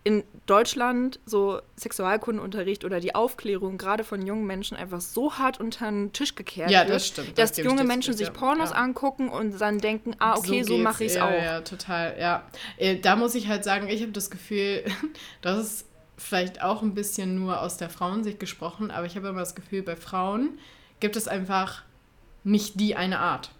[0.04, 5.90] in Deutschland so Sexualkundenunterricht oder die Aufklärung gerade von jungen Menschen einfach so hart unter
[5.90, 8.76] den Tisch gekehrt ja, das stimmt, dass das junge Menschen sich Pornos ja.
[8.76, 11.42] angucken und dann denken, ah, okay, so, so mache ich es ja, auch.
[11.42, 12.48] Ja, total, ja.
[12.76, 14.84] Äh, da muss ich halt sagen, ich habe das Gefühl,
[15.42, 15.84] dass es
[16.16, 19.82] vielleicht auch ein bisschen nur aus der Frauensicht gesprochen, aber ich habe immer das Gefühl,
[19.82, 20.58] bei Frauen
[21.00, 21.82] gibt es einfach
[22.44, 23.50] nicht die eine Art.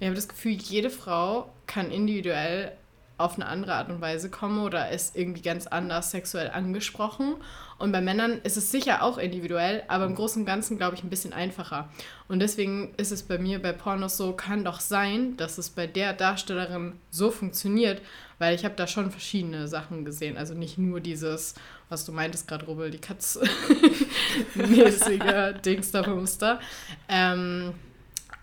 [0.00, 2.72] Ich habe das Gefühl, jede Frau kann individuell
[3.18, 7.34] auf eine andere Art und Weise kommen oder ist irgendwie ganz anders sexuell angesprochen.
[7.78, 11.04] Und bei Männern ist es sicher auch individuell, aber im Großen und Ganzen, glaube ich,
[11.04, 11.88] ein bisschen einfacher.
[12.26, 15.86] Und deswegen ist es bei mir bei Pornos so, kann doch sein, dass es bei
[15.86, 18.02] der Darstellerin so funktioniert,
[18.38, 20.36] weil ich habe da schon verschiedene Sachen gesehen.
[20.36, 21.54] Also nicht nur dieses,
[21.88, 23.38] was du meintest gerade, Rubbel, die Katz
[24.54, 26.60] mäßige Dings da.
[27.08, 27.74] Ähm,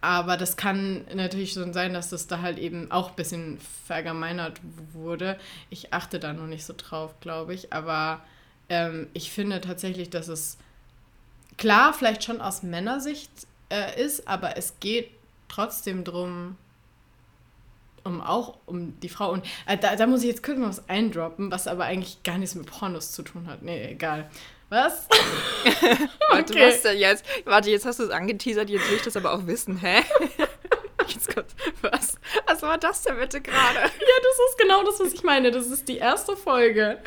[0.05, 4.61] aber das kann natürlich schon sein, dass das da halt eben auch ein bisschen verallgemeinert
[4.93, 5.39] wurde.
[5.71, 7.73] Ich achte da noch nicht so drauf, glaube ich.
[7.73, 8.21] Aber
[8.69, 10.57] ähm, ich finde tatsächlich, dass es
[11.57, 13.31] klar vielleicht schon aus Männersicht
[13.71, 15.09] äh, ist, aber es geht
[15.47, 16.55] trotzdem darum,
[18.03, 19.31] um auch um die Frau.
[19.31, 22.37] Und äh, da, da muss ich jetzt kurz mal was eindroppen, was aber eigentlich gar
[22.37, 23.63] nichts mit Pornos zu tun hat.
[23.63, 24.29] Nee, egal.
[24.69, 25.07] Was?
[26.29, 26.67] Warte, okay.
[26.67, 27.25] was denn jetzt?
[27.45, 30.01] Warte, jetzt hast du es angeteasert, jetzt will ich das aber auch wissen, hä?
[31.07, 31.47] jetzt kommt,
[31.81, 32.17] was?
[32.47, 33.79] Was war das denn bitte gerade?
[33.79, 35.51] Ja, das ist genau das, was ich meine.
[35.51, 36.97] Das ist die erste Folge,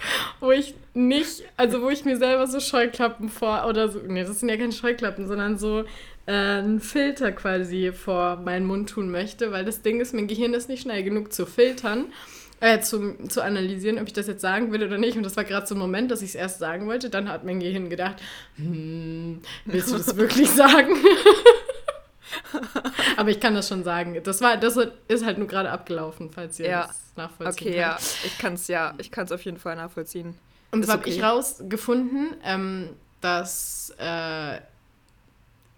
[0.41, 4.41] wo ich nicht, also wo ich mir selber so Scheuklappen vor, oder so, nee, das
[4.41, 5.85] sind ja keine Scheuklappen, sondern so
[6.27, 10.55] äh, einen Filter quasi vor meinen Mund tun möchte, weil das Ding ist, mein Gehirn
[10.55, 12.13] ist nicht schnell genug zu filtern
[12.61, 15.17] äh, zu, zu analysieren, ob ich das jetzt sagen will oder nicht.
[15.17, 17.11] Und das war gerade so ein Moment, dass ich es erst sagen wollte.
[17.11, 18.17] Dann hat mein Gehirn gedacht,
[18.57, 20.95] hm, willst du das wirklich sagen?
[23.17, 24.21] Aber ich kann das schon sagen.
[24.23, 24.77] Das, war, das
[25.09, 26.87] ist halt nur gerade abgelaufen, falls ihr Ja.
[26.87, 27.81] das nachvollziehen Okay, könnt.
[27.81, 30.35] ja, ich kann es ja, ich kann es auf jeden Fall nachvollziehen.
[30.71, 31.17] Und zwar habe okay.
[31.17, 32.91] ich rausgefunden, ähm,
[33.21, 34.59] dass äh,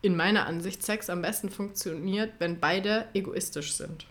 [0.03, 4.07] in meiner Ansicht Sex am besten funktioniert, wenn beide egoistisch sind.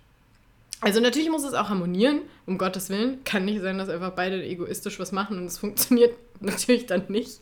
[0.81, 3.23] Also natürlich muss es auch harmonieren, um Gottes Willen.
[3.25, 7.41] Kann nicht sein, dass einfach beide egoistisch was machen und es funktioniert natürlich dann nicht.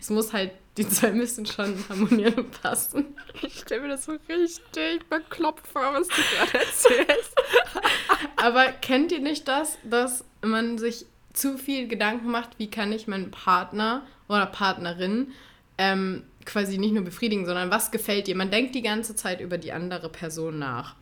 [0.00, 3.14] Es muss halt, die zwei müssen schon harmonieren und passen.
[3.42, 7.34] Ich stelle mir das so richtig bekloppt vor, was du gerade erzählst.
[8.36, 13.06] Aber kennt ihr nicht das, dass man sich zu viel Gedanken macht, wie kann ich
[13.06, 15.32] meinen Partner oder Partnerin
[15.78, 18.36] ähm, quasi nicht nur befriedigen, sondern was gefällt dir?
[18.36, 20.96] Man denkt die ganze Zeit über die andere Person nach.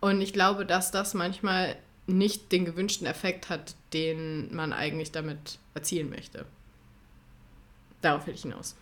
[0.00, 5.58] Und ich glaube, dass das manchmal nicht den gewünschten Effekt hat, den man eigentlich damit
[5.74, 6.46] erzielen möchte.
[8.00, 8.76] Darauf will ich hinaus.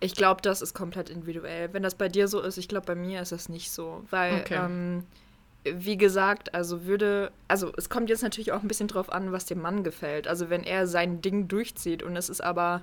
[0.00, 1.72] Ich glaube, das ist komplett individuell.
[1.72, 4.04] Wenn das bei dir so ist, ich glaube, bei mir ist das nicht so.
[4.10, 4.54] Weil, Okay.
[4.56, 5.04] ähm,
[5.64, 9.46] wie gesagt, also würde, also es kommt jetzt natürlich auch ein bisschen drauf an, was
[9.46, 10.28] dem Mann gefällt.
[10.28, 12.82] Also wenn er sein Ding durchzieht und es ist aber,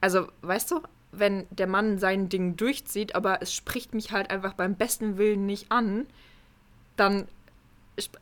[0.00, 0.80] also weißt du,
[1.12, 5.46] wenn der Mann sein Ding durchzieht, aber es spricht mich halt einfach beim besten Willen
[5.46, 6.06] nicht an,
[6.96, 7.26] dann,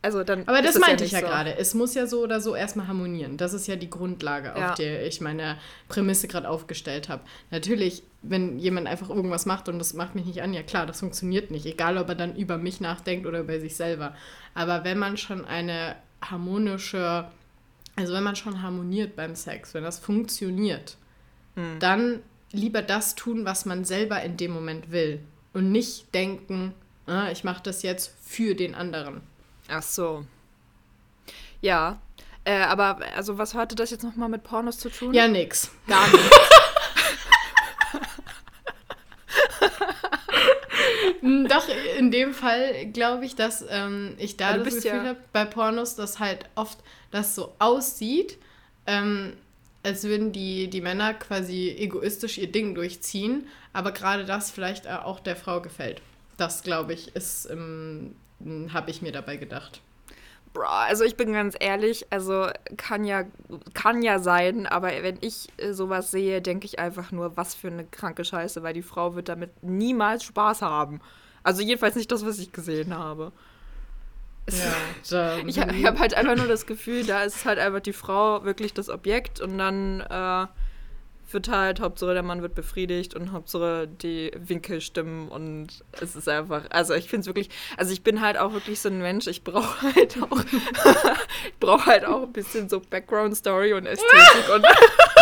[0.02, 0.46] also dann.
[0.48, 1.32] Aber das ja meinte ich nicht ja so.
[1.32, 1.56] gerade.
[1.58, 3.36] Es muss ja so oder so erstmal harmonieren.
[3.36, 4.74] Das ist ja die Grundlage, auf Ja.
[4.74, 7.22] der ich meine Prämisse gerade aufgestellt habe.
[7.50, 11.00] Natürlich, wenn jemand einfach irgendwas macht und das macht mich nicht an, ja klar, das
[11.00, 11.66] funktioniert nicht.
[11.66, 14.14] Egal, ob er dann über mich nachdenkt oder über sich selber.
[14.54, 17.26] Aber wenn man schon eine harmonische,
[17.96, 20.96] also wenn man schon harmoniert beim Sex, wenn das funktioniert,
[21.56, 21.78] Hm.
[21.80, 22.20] dann
[22.52, 25.20] lieber das tun, was man selber in dem Moment will.
[25.52, 26.74] Und nicht denken,
[27.06, 29.20] ah, ich mache das jetzt für den anderen.
[29.68, 30.24] Ach so.
[31.60, 32.00] Ja.
[32.44, 35.12] Äh, aber, also, was hatte das jetzt nochmal mit Pornos zu tun?
[35.14, 35.70] Ja, nix.
[35.88, 36.30] gar nicht.
[41.22, 41.66] Mm, Doch,
[41.98, 45.44] in dem Fall glaube ich, dass ähm, ich da du das Gefühl ja- habe, bei
[45.44, 46.78] Pornos, dass halt oft
[47.10, 48.38] das so aussieht,
[48.86, 49.32] ähm,
[49.86, 55.20] als würden die, die Männer quasi egoistisch ihr Ding durchziehen, aber gerade das vielleicht auch
[55.20, 56.02] der Frau gefällt.
[56.36, 58.16] Das, glaube ich, ist, ähm,
[58.72, 59.80] habe ich mir dabei gedacht.
[60.52, 63.24] Bro, also ich bin ganz ehrlich, also kann ja,
[63.74, 67.68] kann ja sein, aber wenn ich äh, sowas sehe, denke ich einfach nur, was für
[67.68, 71.00] eine kranke Scheiße, weil die Frau wird damit niemals Spaß haben.
[71.42, 73.32] Also jedenfalls nicht das, was ich gesehen habe.
[74.50, 78.72] Ja, Ich, habe halt einfach nur das Gefühl, da ist halt einfach die Frau wirklich
[78.74, 80.46] das Objekt und dann äh,
[81.32, 86.28] wird halt, Hauptsache der Mann wird befriedigt und Hauptsache die Winkel stimmen und es ist
[86.28, 89.26] einfach, also ich finde es wirklich, also ich bin halt auch wirklich so ein Mensch,
[89.26, 90.40] ich brauche halt auch,
[91.46, 94.64] ich brauche halt auch ein bisschen so Background-Story und Ästhetik und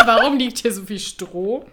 [0.05, 1.65] Warum liegt hier so viel Stroh?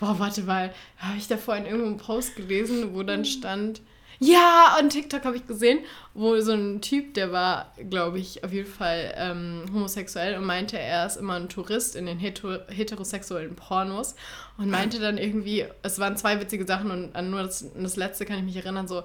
[0.00, 0.72] Boah, warte mal.
[0.98, 3.80] Habe ich da vorhin irgendwo einen Post gelesen, wo dann stand.
[4.20, 5.78] Ja, on TikTok habe ich gesehen,
[6.12, 10.76] wo so ein Typ, der war, glaube ich, auf jeden Fall ähm, homosexuell und meinte,
[10.76, 14.16] er ist immer ein Tourist in den hetero heterosexuellen Pornos
[14.56, 18.24] und meinte dann irgendwie, es waren zwei witzige Sachen und an nur das, das letzte
[18.26, 19.04] kann ich mich erinnern, so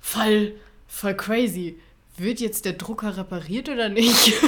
[0.00, 0.54] voll,
[0.88, 1.78] voll crazy.
[2.16, 4.32] Wird jetzt der Drucker repariert oder nicht?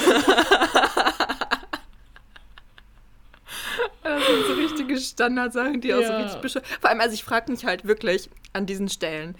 [4.03, 6.17] Das sind so richtige Standardsachen, die auch so Ja.
[6.17, 6.65] richtig bescheuert.
[6.79, 9.35] Vor allem, also ich frage mich halt wirklich an diesen Stellen.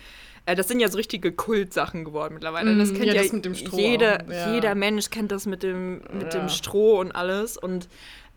[0.46, 2.76] Äh, das sind ja so richtige Kultsachen geworden mittlerweile.
[2.78, 4.54] Das Mm, kennt ja, ja, das mit dem Stroh jeder, ja.
[4.54, 6.40] jeder Mensch kennt das mit dem, mit Ja.
[6.42, 7.58] dem Stroh und alles.
[7.58, 7.88] Und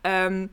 [0.04, 0.48] ähm,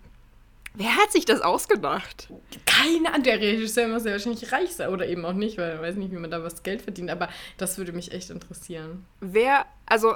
[0.73, 2.27] wer hat sich das ausgedacht?
[2.65, 5.81] Keine Ahnung, der Regisseur muss ja wahrscheinlich reich sein oder eben auch nicht, weil er
[5.81, 9.05] weiß nicht, wie man da was Geld verdient, aber das würde mich echt interessieren.
[9.21, 10.15] Wer, also,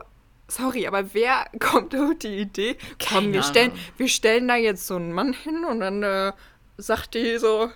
[0.49, 2.75] sorry, aber wer kommt auf die Idee,
[3.08, 6.34] komm, wir stellen, wir stellen da jetzt so einen Mann hin und dann äh,
[6.78, 7.69] sagt die so,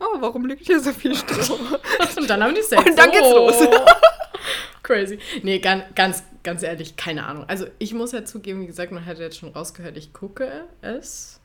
[0.00, 1.54] oh, warum liegt hier so viel Stroh?
[2.16, 2.84] Und dann haben die Sex.
[2.90, 3.54] Und dann geht's los.
[4.82, 5.18] Crazy.
[5.42, 7.44] Nee, ganz, ganz, ganz ehrlich, keine Ahnung.
[7.48, 11.40] Also ich muss ja zugeben, wie gesagt, man hat jetzt schon rausgehört, ich gucke es.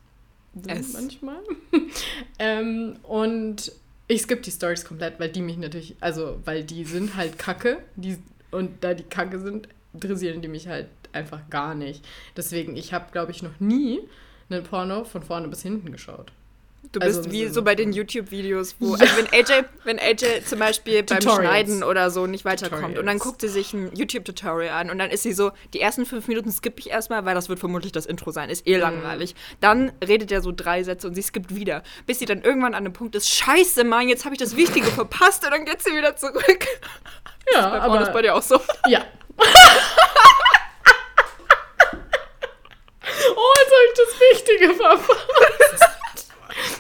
[0.68, 0.94] Es.
[0.94, 1.40] Manchmal.
[2.38, 3.72] ähm, und
[4.08, 7.80] ich skippe die Stories komplett, weil die mich natürlich, also weil die sind halt kacke.
[7.96, 8.18] Die,
[8.52, 12.06] und da die kacke sind, interessieren die mich halt einfach gar nicht.
[12.36, 14.02] Deswegen, ich habe, glaube ich, noch nie
[14.50, 16.32] einen Porno von vorne bis hinten geschaut.
[16.94, 19.02] Du Also bist im wie so bei den YouTube-Videos, wo, Ja.
[19.02, 21.50] also wenn AJ, wenn AJ zum Beispiel beim Tutorials.
[21.50, 23.24] Schneiden oder so nicht weiterkommt und dann Tutorials.
[23.24, 26.52] guckt sie sich ein YouTube-Tutorial an und dann ist sie so, die ersten fünf Minuten
[26.52, 28.82] skippe ich erstmal, weil das wird vermutlich das Intro sein, ist eh Mhm.
[28.82, 29.36] langweilig.
[29.62, 32.84] Dann redet er so drei Sätze und sie skippt wieder, bis sie dann irgendwann an
[32.86, 35.96] einem Punkt ist, scheiße, Mann, jetzt habe ich das Wichtige verpasst und dann geht sie
[35.96, 36.66] wieder zurück.
[37.54, 38.60] Ja, Bei Pornos bei dir auch so.
[38.90, 39.06] Ja.
[39.38, 39.44] oh,
[43.60, 45.86] jetzt habe ich das Wichtige verpasst.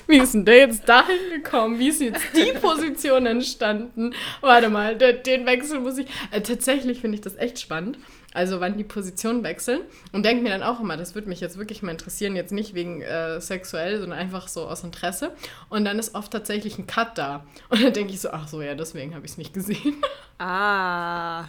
[0.07, 1.79] wie ist denn der jetzt dahin gekommen?
[1.79, 4.13] Wie ist jetzt die Position entstanden?
[4.41, 6.07] Warte mal, den, den Wechsel muss ich.
[6.31, 7.97] Äh, tatsächlich finde ich das echt spannend.
[8.33, 9.81] Also wann die Positionen wechseln.
[10.13, 12.73] Und denke mir dann auch immer, das würde mich jetzt wirklich mal interessieren, jetzt nicht
[12.73, 15.33] wegen äh, sexuell, sondern einfach so aus Interesse.
[15.69, 17.45] Und dann ist oft tatsächlich ein Cut da.
[17.69, 20.01] Und dann denke ich so, ach so, ja, deswegen habe ich es nicht gesehen.
[20.39, 21.45] Ah.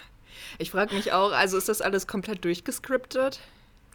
[0.58, 3.40] Ich frage mich auch, also ist das alles komplett durchgescriptet?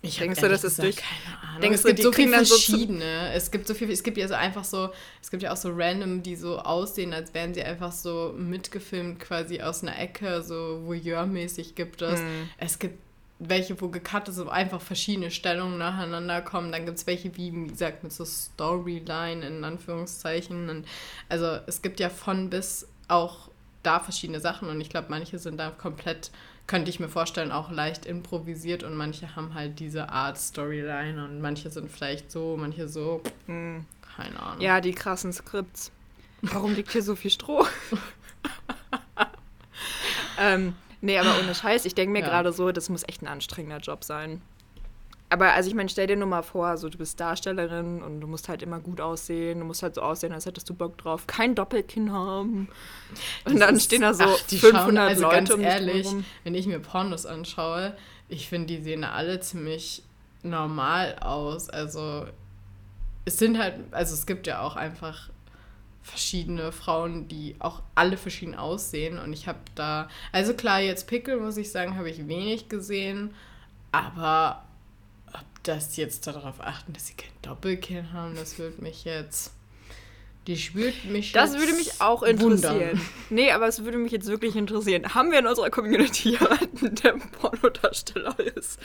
[0.01, 0.97] Ich Denkst du, das ist durch?
[0.97, 1.61] Keine Ahnung.
[1.61, 3.33] Denkst es gibt so viele dann so verschiedene.
[3.33, 4.89] es gibt so viel, es gibt ja so einfach so,
[5.21, 9.19] es gibt ja auch so random, die so aussehen, als wären sie einfach so mitgefilmt
[9.19, 12.19] quasi aus einer Ecke, so Voyeur-mäßig gibt es.
[12.19, 12.49] Hm.
[12.59, 12.99] Es gibt
[13.39, 16.71] welche, wo gecuttet ist, wo einfach verschiedene Stellungen nacheinander kommen.
[16.71, 20.69] Dann gibt es welche, wie, wie gesagt, mit so Storyline in Anführungszeichen.
[20.69, 20.87] Und
[21.29, 23.49] also es gibt ja von bis auch
[23.83, 26.31] da verschiedene Sachen und ich glaube, manche sind da komplett,
[26.67, 31.41] könnte ich mir vorstellen, auch leicht improvisiert und manche haben halt diese Art Storyline und
[31.41, 33.85] manche sind vielleicht so, manche so, Hm.
[34.15, 34.61] keine Ahnung.
[34.61, 35.91] Ja, die krassen Skripts.
[36.41, 37.65] Warum liegt hier so viel Stroh?
[40.39, 42.27] ähm, nee, aber ohne Scheiß, ich denke mir Ja.
[42.27, 44.41] gerade so, das muss echt ein anstrengender Job sein.
[45.29, 48.27] Aber also ich meine, stell dir nur mal vor, so du bist Darstellerin und du
[48.27, 51.27] musst halt immer gut aussehen, du musst halt so aussehen, als hättest du Bock drauf,
[51.27, 52.69] kein Doppelkinn haben.
[53.43, 56.07] Und dann Das stehen da so ach, die 500 schauen, also Leute ganz um ehrlich,
[56.45, 57.95] wenn ich mir Pornos anschaue,
[58.29, 60.03] ich finde, die sehen alle ziemlich
[60.43, 61.69] normal aus.
[61.69, 62.25] Also
[63.25, 65.29] es sind halt, also es gibt ja auch einfach
[66.01, 69.19] verschiedene Frauen, die auch alle verschieden aussehen.
[69.19, 73.33] Und ich habe da, also klar, jetzt Pickel, muss ich sagen, habe ich wenig gesehen.
[73.91, 74.63] Aber
[75.69, 79.51] ob das jetzt darauf achten, dass sie kein Doppelkinn haben, das würde mich jetzt,
[80.47, 82.51] die spürt mich Das würde mich auch wundern.
[82.51, 83.01] interessieren.
[83.29, 85.13] Nee, aber es würde mich jetzt wirklich interessieren.
[85.13, 88.79] Haben wir in unserer Community jemanden, der Pornodarsteller ist?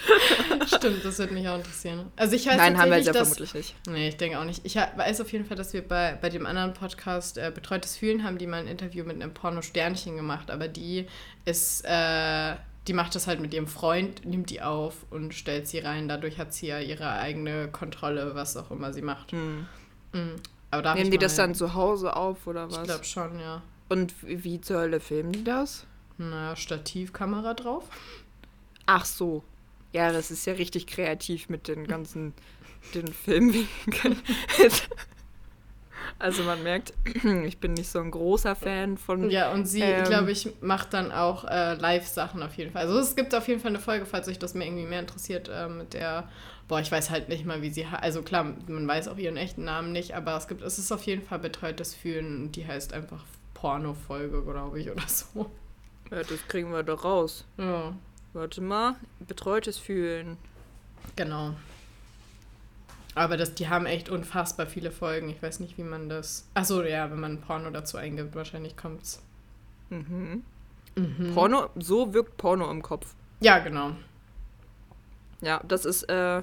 [0.67, 2.11] Stimmt, das würde mich auch interessieren.
[2.17, 3.75] Also ich weiß Nein, haben wir sehr dass, vermutlich nicht.
[3.87, 4.63] Nee, ich denke auch nicht.
[4.65, 8.25] Ich weiß auf jeden Fall, dass wir bei, bei dem anderen Podcast äh, Betreutes Fühlen
[8.25, 11.07] haben, die mal ein Interview mit einem Porno-Sternchen gemacht, aber die
[11.45, 12.55] ist, äh,
[12.89, 16.09] die macht das halt mit ihrem Freund, nimmt die auf und stellt sie rein.
[16.09, 19.33] Dadurch hat sie ja ihre eigene Kontrolle, was auch immer sie macht.
[19.33, 19.67] Hm.
[20.13, 20.37] Mhm.
[20.71, 22.85] Aber Nehmen ich die das dann zu Hause auf oder Ich was?
[22.85, 23.63] glaube schon, ja.
[23.89, 25.87] Und wie, zur Hölle filmen die das?
[26.17, 27.85] Naja, Stativkamera drauf.
[28.87, 29.45] Ach so.
[29.93, 32.33] Ja, das ist ja richtig kreativ mit den ganzen
[32.95, 34.21] den Filmwinkeln.
[36.19, 36.93] also man merkt,
[37.45, 39.31] ich bin nicht so ein großer Fan von.
[39.31, 40.05] Ja, und sie, Ähm.
[40.05, 42.83] glaube ich, macht dann auch äh, Live-Sachen auf jeden Fall.
[42.83, 45.49] Also es gibt auf jeden Fall eine Folge, falls euch das mir irgendwie mehr interessiert,
[45.49, 46.29] äh, mit der,
[46.69, 47.87] boah, ich weiß halt nicht mal, wie sie.
[47.87, 51.03] Also klar, man weiß auch ihren echten Namen nicht, aber es gibt, es ist auf
[51.05, 55.51] jeden Fall betreutes Fühlen und die heißt einfach Porno-Folge, glaube ich, oder so.
[56.11, 57.45] Ja, das kriegen wir doch raus.
[57.59, 57.95] Ja,
[58.35, 58.97] Warte mal.
[59.21, 60.37] Betreutes Fühlen.
[61.17, 61.55] genau.
[63.15, 65.29] Aber das, die haben echt unfassbar viele Folgen.
[65.29, 66.49] Ich weiß nicht, wie man das.
[66.55, 69.23] Achso, ja, wenn man Porno dazu eingibt, wahrscheinlich kommt's.
[69.91, 70.43] Mhm.
[70.97, 71.35] Mhm.
[71.35, 73.15] Porno, so wirkt Porno im Kopf.
[73.41, 73.93] Ja, genau.
[75.41, 76.43] Ja, das ist, äh.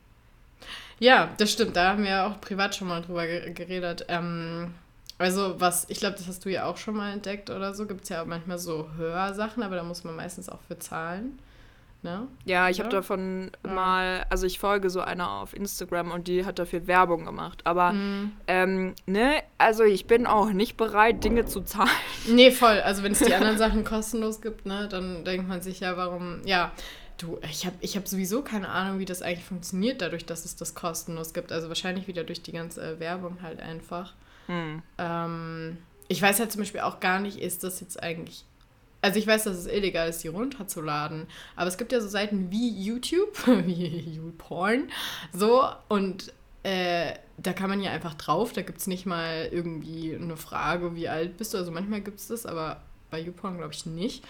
[0.99, 1.75] Ja, das stimmt.
[1.75, 4.05] Da haben wir ja auch privat schon mal drüber ge- geredet.
[4.09, 4.73] Ähm,
[5.17, 7.87] also was, ich glaube, das hast du ja auch schon mal entdeckt oder so.
[7.87, 11.39] Gibt es ja auch manchmal so Hörsachen, aber da muss man meistens auch für zahlen.
[12.03, 12.27] Ne?
[12.45, 13.71] Ja, ich habe davon Ja.
[13.73, 17.61] mal, also ich folge so einer auf Instagram und die hat dafür Werbung gemacht.
[17.63, 18.31] Aber Mhm.
[18.47, 21.89] ähm, ne, also ich bin auch nicht bereit, Dinge zu zahlen.
[22.27, 22.79] Nee, voll.
[22.81, 26.41] Also wenn es die anderen Sachen kostenlos gibt, ne, dann denkt man sich ja, warum,
[26.45, 26.71] ja,
[27.21, 30.55] du, ich habe ich hab sowieso keine Ahnung, wie das eigentlich funktioniert, dadurch, dass es
[30.55, 31.51] das kostenlos gibt.
[31.51, 34.13] Also wahrscheinlich wieder durch die ganze äh, Werbung halt einfach.
[34.47, 34.81] Hm.
[34.97, 38.45] Ähm, ich weiß halt zum Beispiel auch gar nicht, ist das jetzt eigentlich.
[39.01, 41.27] Also ich weiß, dass es illegal ist, die runterzuladen.
[41.55, 44.89] Aber es gibt ja so Seiten wie YouTube, wie YouPorn,
[45.33, 48.53] so und äh, da kann man ja einfach drauf.
[48.53, 51.57] Da gibt es nicht mal irgendwie eine Frage, wie alt bist du.
[51.57, 54.23] Also manchmal gibt es das, aber bei YouPorn glaube ich nicht.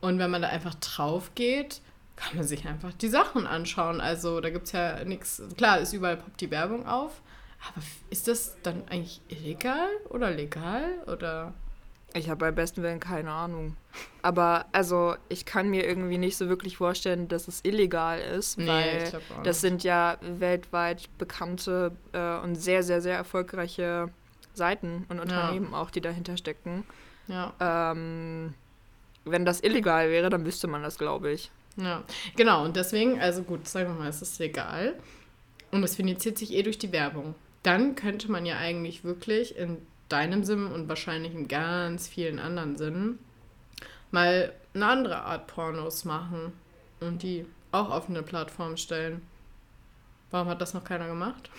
[0.00, 1.80] Und wenn man da einfach drauf geht,
[2.22, 4.00] kann man sich einfach die Sachen anschauen.
[4.00, 5.42] Also da gibt es ja nichts.
[5.56, 7.20] Klar, ist überall poppt die Werbung auf.
[7.68, 11.52] Aber ist das dann eigentlich illegal oder legal oder?
[12.14, 13.76] Ich habe beim besten Willen keine Ahnung.
[14.20, 18.66] Aber also ich kann mir irgendwie nicht so wirklich vorstellen, dass es illegal ist, nee,
[18.66, 19.12] weil
[19.44, 24.10] das sind ja weltweit bekannte äh, und sehr, sehr, sehr erfolgreiche
[24.52, 25.78] Seiten und Unternehmen ja.
[25.78, 26.84] auch, die dahinter stecken.
[27.28, 27.54] Ja.
[27.60, 28.54] Ähm,
[29.24, 31.50] wenn das illegal wäre, dann wüsste man das, glaube ich.
[31.76, 32.04] Ja,
[32.36, 32.64] genau.
[32.64, 34.94] Und deswegen, also gut, sagen wir mal, es ist legal.
[35.70, 37.34] Und es finanziert sich eh durch die Werbung.
[37.62, 42.76] Dann könnte man ja eigentlich wirklich in deinem Sinn und wahrscheinlich in ganz vielen anderen
[42.76, 43.18] Sinnen
[44.10, 46.52] mal eine andere Art Pornos machen
[47.00, 49.22] und die auch auf eine Plattform stellen.
[50.30, 51.50] Warum hat das noch keiner gemacht?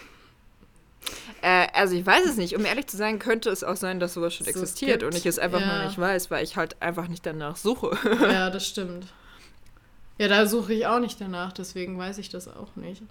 [1.42, 2.56] Äh, also ich weiß es nicht.
[2.56, 5.26] Um ehrlich zu sein, könnte es auch sein, dass sowas schon so existiert und ich
[5.26, 5.78] es einfach ja.
[5.78, 7.98] noch nicht weiß, weil ich halt einfach nicht danach suche.
[8.22, 9.08] ja, das stimmt.
[10.18, 13.02] Ja, da suche ich auch nicht danach, deswegen weiß ich das auch nicht.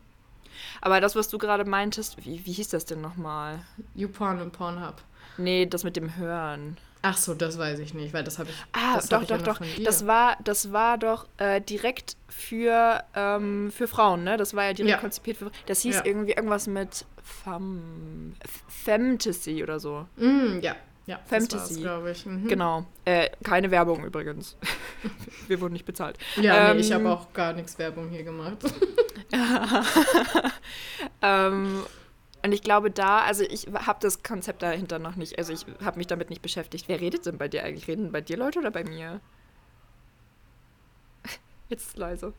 [0.81, 3.61] Aber das, was du gerade meintest, wie, wie hieß das denn nochmal?
[3.95, 5.03] YouPorn und Pornhub.
[5.38, 6.77] Nee, das mit dem Hören.
[7.05, 8.57] Ach so, das weiß ich nicht, weil das habe ich.
[8.73, 9.61] Ah, doch, doch, doch.
[9.83, 14.37] Das war, das war doch äh, direkt für, ähm, für Frauen, ne?
[14.37, 15.01] Das war ja direkt ja.
[15.01, 15.51] konzipiert für.
[15.67, 16.05] Das hieß ja.
[16.05, 18.35] irgendwie irgendwas mit Fem
[18.69, 20.07] Fantasy oder so.
[20.17, 21.19] Mm, ja, ja.
[21.27, 22.25] Fantasy, glaube ich.
[22.27, 22.49] Mhm.
[22.49, 22.87] Genau.
[23.05, 24.57] Äh, keine Werbung übrigens.
[25.49, 26.19] Wir wurden nicht bezahlt.
[26.37, 28.59] Ja, ähm, nee, ich habe auch gar nichts Werbung hier gemacht.
[31.23, 31.83] ähm,
[32.45, 35.99] und ich glaube da, also ich habe das Konzept dahinter noch nicht, also ich habe
[35.99, 36.88] mich damit nicht beschäftigt.
[36.88, 37.88] Wer redet denn bei dir eigentlich?
[37.88, 39.21] Reden bei dir Leute oder bei mir?
[41.69, 42.33] Jetzt ist leise.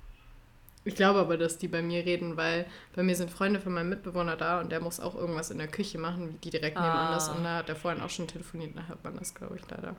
[0.85, 2.65] Ich glaube aber, dass die bei mir reden, weil
[2.95, 5.67] bei mir sind Freunde von meinem Mitbewohner da und der muss auch irgendwas in der
[5.67, 7.17] Küche machen, die direkt nebenan ah.
[7.17, 7.29] ist.
[7.29, 9.95] Und da hat er vorhin auch schon telefoniert, da hört man das, glaube ich, leider.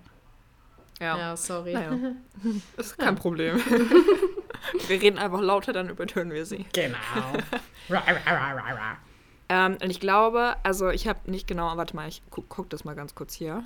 [1.01, 1.19] Ja.
[1.19, 1.73] Ja, sorry.
[1.73, 1.99] Naja.
[2.77, 3.17] Das ist kein.
[3.17, 3.57] Problem.
[4.87, 6.67] wir reden einfach lauter, dann übertönen wir sie.
[6.73, 6.99] Genau.
[9.51, 12.85] Ähm, und ich glaube, also ich habe nicht genau, warte mal, ich guck, guck, das
[12.85, 13.63] mal ganz kurz hier.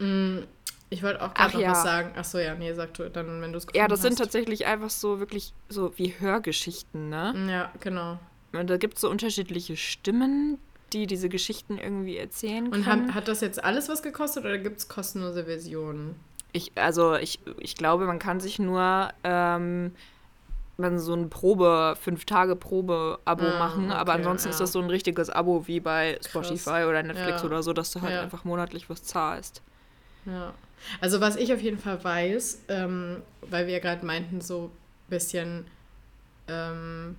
[0.00, 0.40] Mm,
[0.88, 1.70] ich wollte auch gerade noch ja.
[1.70, 2.12] was sagen.
[2.16, 4.08] Achso, ja, nee, sag du dann, wenn du es Ja, das hast.
[4.08, 7.34] sind tatsächlich einfach so wirklich so wie Hörgeschichten, ne?
[7.48, 8.18] Ja, genau.
[8.52, 10.58] Und da gibt es so unterschiedliche Stimmen,
[10.92, 12.82] die diese Geschichten irgendwie erzählen können.
[12.82, 16.16] Und hat, hat das jetzt alles was gekostet oder gibt es kostenlose Versionen?
[16.52, 19.92] Ich, also ich, ich glaube, man kann sich nur ähm,
[20.80, 24.52] man so ein Probe, fünf Tage Probe-Abo ah, machen, okay, aber ansonsten ja.
[24.52, 26.86] ist das so ein richtiges Abo wie bei Spotify Krass.
[26.86, 27.46] oder Netflix ja.
[27.46, 28.22] oder so, dass du halt ja.
[28.22, 29.62] einfach monatlich was zahlst.
[30.26, 30.54] Ja.
[31.00, 35.10] Also was ich auf jeden Fall weiß, ähm, weil wir ja gerade meinten, so ein
[35.10, 35.66] bisschen
[36.48, 37.16] ähm,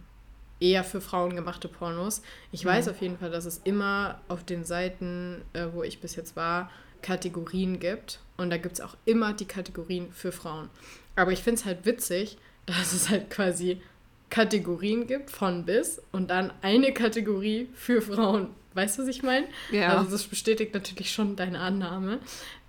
[0.59, 2.21] eher für Frauen gemachte Pornos.
[2.51, 2.69] Ich mhm.
[2.69, 6.35] weiß auf jeden Fall, dass es immer auf den Seiten, äh, wo ich bis jetzt
[6.35, 8.19] war, Kategorien gibt.
[8.37, 10.69] Und da gibt es auch immer die Kategorien für Frauen.
[11.15, 13.81] Aber ich finde es halt witzig, dass es halt quasi
[14.29, 18.49] Kategorien gibt von bis und dann eine Kategorie für Frauen.
[18.73, 19.47] Weißt du, was ich meine?
[19.71, 19.97] Ja.
[19.97, 22.19] Also das bestätigt natürlich schon deine Annahme.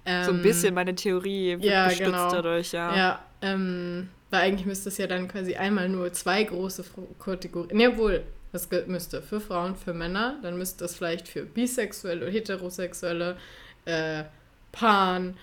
[0.05, 2.31] Ähm, so ein ähm, bisschen meine Theorie wird ja, gestützt genau.
[2.31, 2.97] dadurch, ja.
[2.97, 6.85] Ja, ähm, weil eigentlich müsste es ja dann quasi einmal nur zwei große
[7.23, 7.77] Kategorien.
[7.77, 13.37] Ne, wohl, das müsste für Frauen, für Männer, dann müsste es vielleicht für Bisexuelle, Heterosexuelle,
[13.85, 14.25] äh,
[14.73, 15.37] Pan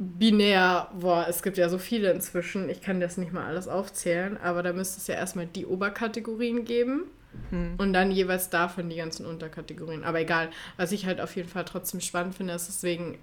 [0.00, 4.38] binär, boah, es gibt ja so viele inzwischen, ich kann das nicht mal alles aufzählen,
[4.38, 7.04] aber da müsste es ja erstmal die Oberkategorien geben
[7.50, 7.74] hm.
[7.76, 10.02] und dann jeweils davon die ganzen Unterkategorien.
[10.02, 10.48] Aber egal,
[10.78, 13.18] was ich halt auf jeden Fall trotzdem spannend finde, ist deswegen,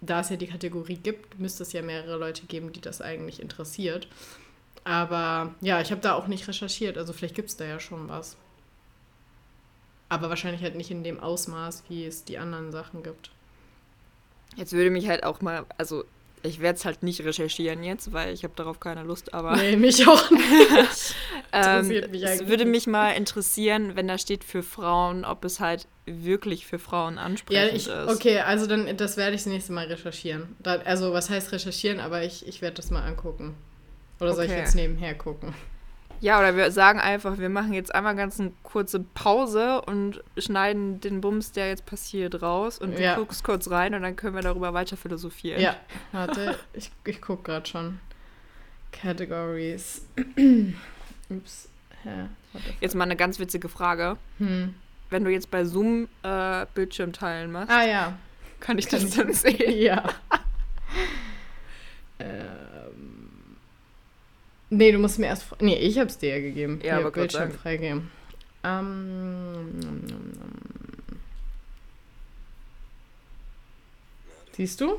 [0.00, 3.40] da es ja die Kategorie gibt, müsste es ja mehrere Leute geben, die das eigentlich
[3.40, 4.08] interessiert.
[4.84, 8.08] Aber ja, ich habe da auch nicht recherchiert, also vielleicht gibt es da ja schon
[8.08, 8.36] was.
[10.08, 13.30] Aber wahrscheinlich halt nicht in dem Ausmaß, wie es die anderen Sachen gibt.
[14.54, 16.04] Jetzt würde mich halt auch mal, also
[16.42, 19.56] ich werde es halt nicht recherchieren jetzt, weil ich habe darauf keine Lust, aber.
[19.56, 21.14] Nee, mich auch nicht.
[21.52, 25.88] ähm, mich es würde mich mal interessieren, wenn da steht für Frauen, ob es halt
[26.06, 28.16] wirklich für Frauen ansprechend ja, ich, ist.
[28.16, 30.54] Okay, also dann, das werde ich das nächste Mal recherchieren.
[30.60, 33.54] Da, also, was heißt recherchieren, aber ich, ich werde das mal angucken.
[34.20, 35.54] Oder soll ich jetzt nebenher gucken?
[36.20, 41.00] Ja, oder wir sagen einfach, wir machen jetzt einmal ganz eine kurze Pause und schneiden
[41.00, 43.16] den Bums, der jetzt passiert, raus und du ja.
[43.16, 45.60] guckst kurz rein und dann können wir darüber weiter philosophieren.
[45.60, 45.76] Ja,
[46.12, 48.00] warte, ich, ich gucke gerade schon.
[48.92, 50.06] Categories.
[51.28, 51.68] Ups.
[52.02, 52.26] Hä?
[52.80, 54.16] Jetzt mal eine ganz witzige Frage.
[54.38, 54.74] Hm.
[55.10, 58.12] wenn du jetzt bei Zoom äh, Bildschirm teilen machst, Ah ja.
[58.60, 59.78] kann ich Kann das ich- dann sehen.
[59.78, 60.02] Ja.
[62.18, 62.46] ähm.
[64.70, 65.46] Nee, du musst mir erst.
[65.60, 66.80] Nee, ich hab's dir ja gegeben.
[66.82, 67.60] Ja, Hier, aber Bildschirm Dank.
[67.60, 68.10] freigeben.
[68.64, 69.80] Ähm.
[74.52, 74.98] Siehst du?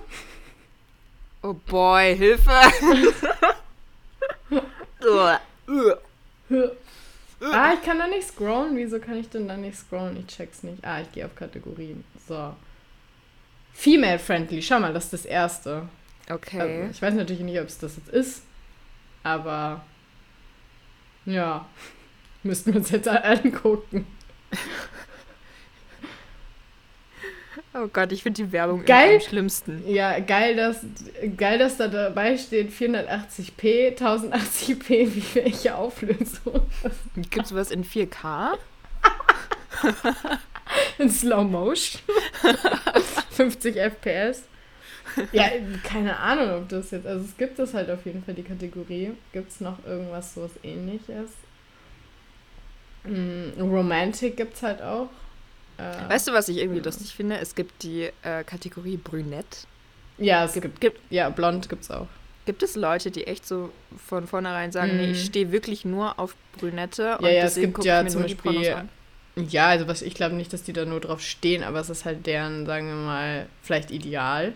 [1.41, 2.51] Oh boy, Hilfe!
[7.39, 8.76] Ah, ich kann da nicht scrollen.
[8.76, 10.18] Wieso kann ich denn da nicht scrollen?
[10.18, 10.84] Ich check's nicht.
[10.84, 12.03] Ah, ich gehe auf Kategorien.
[12.28, 12.53] So.
[13.74, 14.61] Female friendly.
[14.61, 15.88] Schau mal, das ist das erste.
[16.30, 16.59] Okay.
[16.59, 18.41] Also, ich weiß natürlich nicht, ob es das jetzt ist,
[19.28, 19.82] aber
[21.25, 21.65] ja,
[22.43, 24.05] müssten wir uns jetzt angucken.
[27.73, 29.15] Oh Gott, ich finde die Werbung Geil.
[29.15, 29.84] am schlimmsten.
[29.88, 30.84] Ja, geil, dass,
[31.36, 36.61] geil, dass da dabei steht 480p, 1080p, wie welche Auflösung.
[37.30, 38.57] Gibt es was in 4K?
[40.97, 42.01] In Slow Motion.
[43.32, 44.43] 50 FPS.
[45.32, 45.49] Ja,
[45.84, 47.05] keine Ahnung, ob das jetzt.
[47.07, 49.11] Also es gibt es halt auf jeden Fall die Kategorie.
[49.34, 51.32] Gibt es noch irgendwas so was ähnliches?
[53.03, 55.09] Mm, Romantic gibt es halt auch.
[55.78, 57.38] Äh, Weißt du, was ich irgendwie lustig finde?
[57.38, 59.65] Es gibt die äh, Kategorie Brünett.
[60.18, 62.07] ja, es gibt, Gibt, ja, blond gibt's auch.
[62.45, 63.72] gibt es Leute, die echt so
[64.07, 65.28] von vornherein sagen, nee, ich Mhm.
[65.28, 68.89] stehe wirklich nur auf Brünette Ja, ja, es gibt ja zum Beispiel- an?
[69.49, 72.05] Ja, also was ich glaube nicht, dass die da nur drauf stehen, aber es ist
[72.05, 74.53] halt deren, sagen wir mal, vielleicht ideal.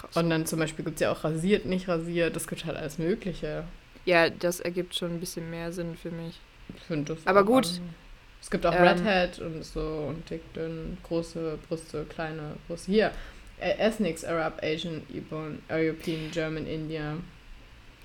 [0.00, 0.16] Krass.
[0.16, 2.98] Und dann zum Beispiel gibt es ja auch rasiert, nicht rasiert, das gibt halt alles
[2.98, 3.64] Mögliche.
[4.06, 6.40] Ja, das ergibt schon ein bisschen mehr Sinn für mich.
[6.74, 7.26] Ich finde das.
[7.26, 7.66] Aber gut.
[7.66, 7.94] an-
[8.40, 12.90] Es gibt auch Ähm, Redhead und so und dick, dünn, große Brüste, kleine Brüste.
[12.90, 13.10] Hier,
[13.60, 15.02] äh, Ethnics, Arab, Asian,
[15.68, 17.16] European, German, India.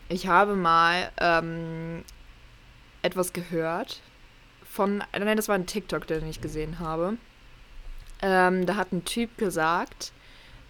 [0.09, 2.03] Ich habe mal ähm,
[3.01, 4.01] etwas gehört
[4.69, 7.15] von, nein, das war ein TikTok, den ich gesehen habe.
[8.21, 10.11] Ähm, da hat ein Typ gesagt,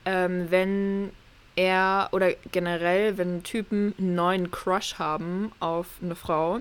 [0.06, 1.12] ähm, wenn
[1.56, 6.60] er oder generell, wenn Typen einen neuen Crush haben auf eine Frau,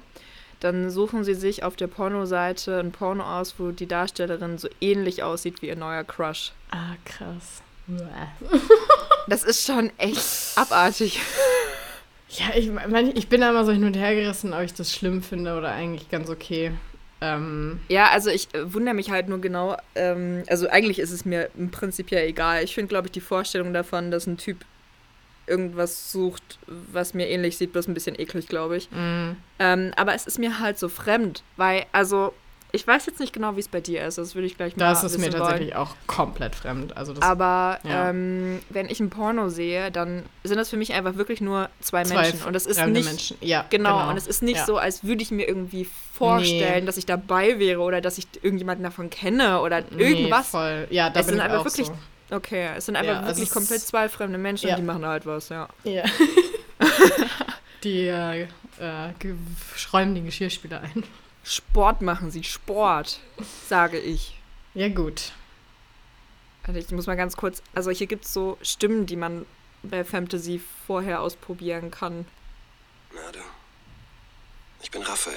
[0.60, 5.22] dann suchen sie sich auf der Pornoseite ein Porno aus, wo die Darstellerin so ähnlich
[5.22, 6.52] aussieht wie ihr neuer Crush.
[6.70, 7.62] Ah, krass.
[9.26, 11.18] Das ist schon echt abartig.
[12.28, 14.92] Ja, ich, mein, ich bin da immer so hin und her gerissen, ob ich das
[14.92, 16.72] schlimm finde oder eigentlich ganz okay.
[17.20, 21.24] Ähm, Ja, also ich äh, wundere mich halt nur genau, ähm, also eigentlich ist es
[21.24, 22.62] mir im Prinzip ja egal.
[22.64, 24.58] Ich finde, glaube ich, die Vorstellung davon, dass ein Typ
[25.46, 28.90] irgendwas sucht, was mir ähnlich sieht, bloß ein bisschen eklig, glaube ich.
[28.90, 29.36] mh.
[29.58, 32.32] Ähm, aber es ist mir halt so fremd, weil, also,
[32.74, 34.84] ich weiß jetzt nicht genau, wie es bei dir ist, das würde ich gleich mal
[34.90, 36.96] das ist mir tatsächlich auch komplett fremd.
[36.96, 37.30] Also das wollen.
[37.30, 38.10] Aber ja.
[38.10, 42.02] ähm, wenn ich ein Porno sehe, dann sind das für mich einfach wirklich nur zwei,
[42.02, 42.42] zwei Menschen.
[42.46, 43.36] Und es ist nicht, Menschen.
[43.40, 44.66] Ja, Genau, und es ist nicht Ja.
[44.66, 46.86] so, als würde ich mir irgendwie vorstellen, Nee.
[46.86, 50.48] dass ich dabei wäre oder dass ich irgendjemanden davon kenne oder Nee, irgendwas.
[50.48, 50.86] voll.
[50.90, 51.94] Ja, da Es bin sind ich einfach auch wirklich so.
[52.36, 55.48] Okay, es sind einfach Ja, wirklich komplett zwei fremde Menschen und die machen halt was,
[55.50, 55.68] ja.
[55.84, 56.04] Ja.
[57.84, 58.46] die äh, äh,
[59.76, 61.04] schräumen die Geschirrspüler ein.
[61.44, 63.20] Sport machen sie, Sport,
[63.68, 64.38] sage ich.
[64.72, 65.32] Ja, gut.
[66.66, 69.44] Also ich muss mal ganz kurz, also hier gibt es so Stimmen, die man
[69.82, 72.26] bei Fantasy vorher ausprobieren kann.
[73.14, 73.40] Na du.
[74.82, 75.36] Ich bin Raphael.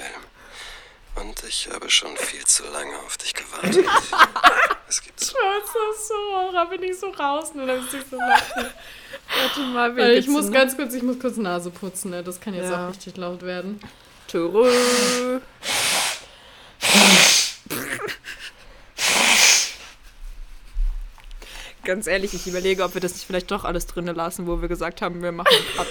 [1.16, 3.84] Und ich habe schon viel zu lange auf dich gewartet.
[4.88, 6.52] es gibt so so?
[6.52, 7.66] Da bin ich so raus, ne?
[7.66, 8.16] Da so.
[8.18, 12.22] Warte mal, Weil ich muss ganz kurz, ich muss kurz Nase putzen, ne?
[12.22, 12.86] Das kann jetzt Ja.
[12.86, 13.80] auch richtig laut werden.
[14.28, 15.40] Törö.
[21.88, 24.68] Ganz ehrlich, ich überlege, ob wir das nicht vielleicht doch alles drinnen lassen, wo wir
[24.68, 25.86] gesagt haben, wir machen Cut.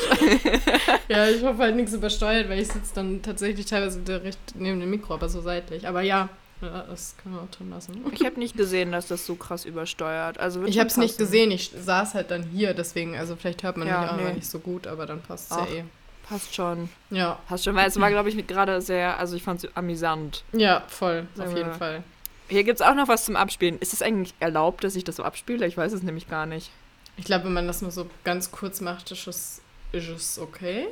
[1.07, 4.91] Ja, ich hoffe halt nichts übersteuert, weil ich sitze dann tatsächlich teilweise direkt neben dem
[4.91, 5.87] Mikro, aber so seitlich.
[5.87, 6.29] Aber ja,
[6.61, 8.05] ja das können wir auch drin lassen.
[8.11, 10.39] Ich habe nicht gesehen, dass das so krass übersteuert.
[10.39, 13.77] Also Ich habe es nicht gesehen, ich saß halt dann hier, deswegen, also vielleicht hört
[13.77, 14.33] man Ja, mich auch nee.
[14.33, 15.83] nicht so gut, aber dann passt es ja eh.
[16.29, 16.89] Passt schon.
[17.09, 20.43] Ja, Passt schon, weil es war, glaube ich, gerade sehr, also ich fand es amüsant.
[20.53, 21.73] ja, voll, auf jeden.
[21.73, 22.03] Fall.
[22.49, 23.79] Hier gibt es auch noch was zum Abspielen.
[23.79, 25.65] Ist es eigentlich erlaubt, dass ich das so abspiele?
[25.67, 26.71] Ich weiß es nämlich gar nicht.
[27.17, 30.87] Ich glaube, wenn man das nur so ganz kurz macht, ist es, ist es okay.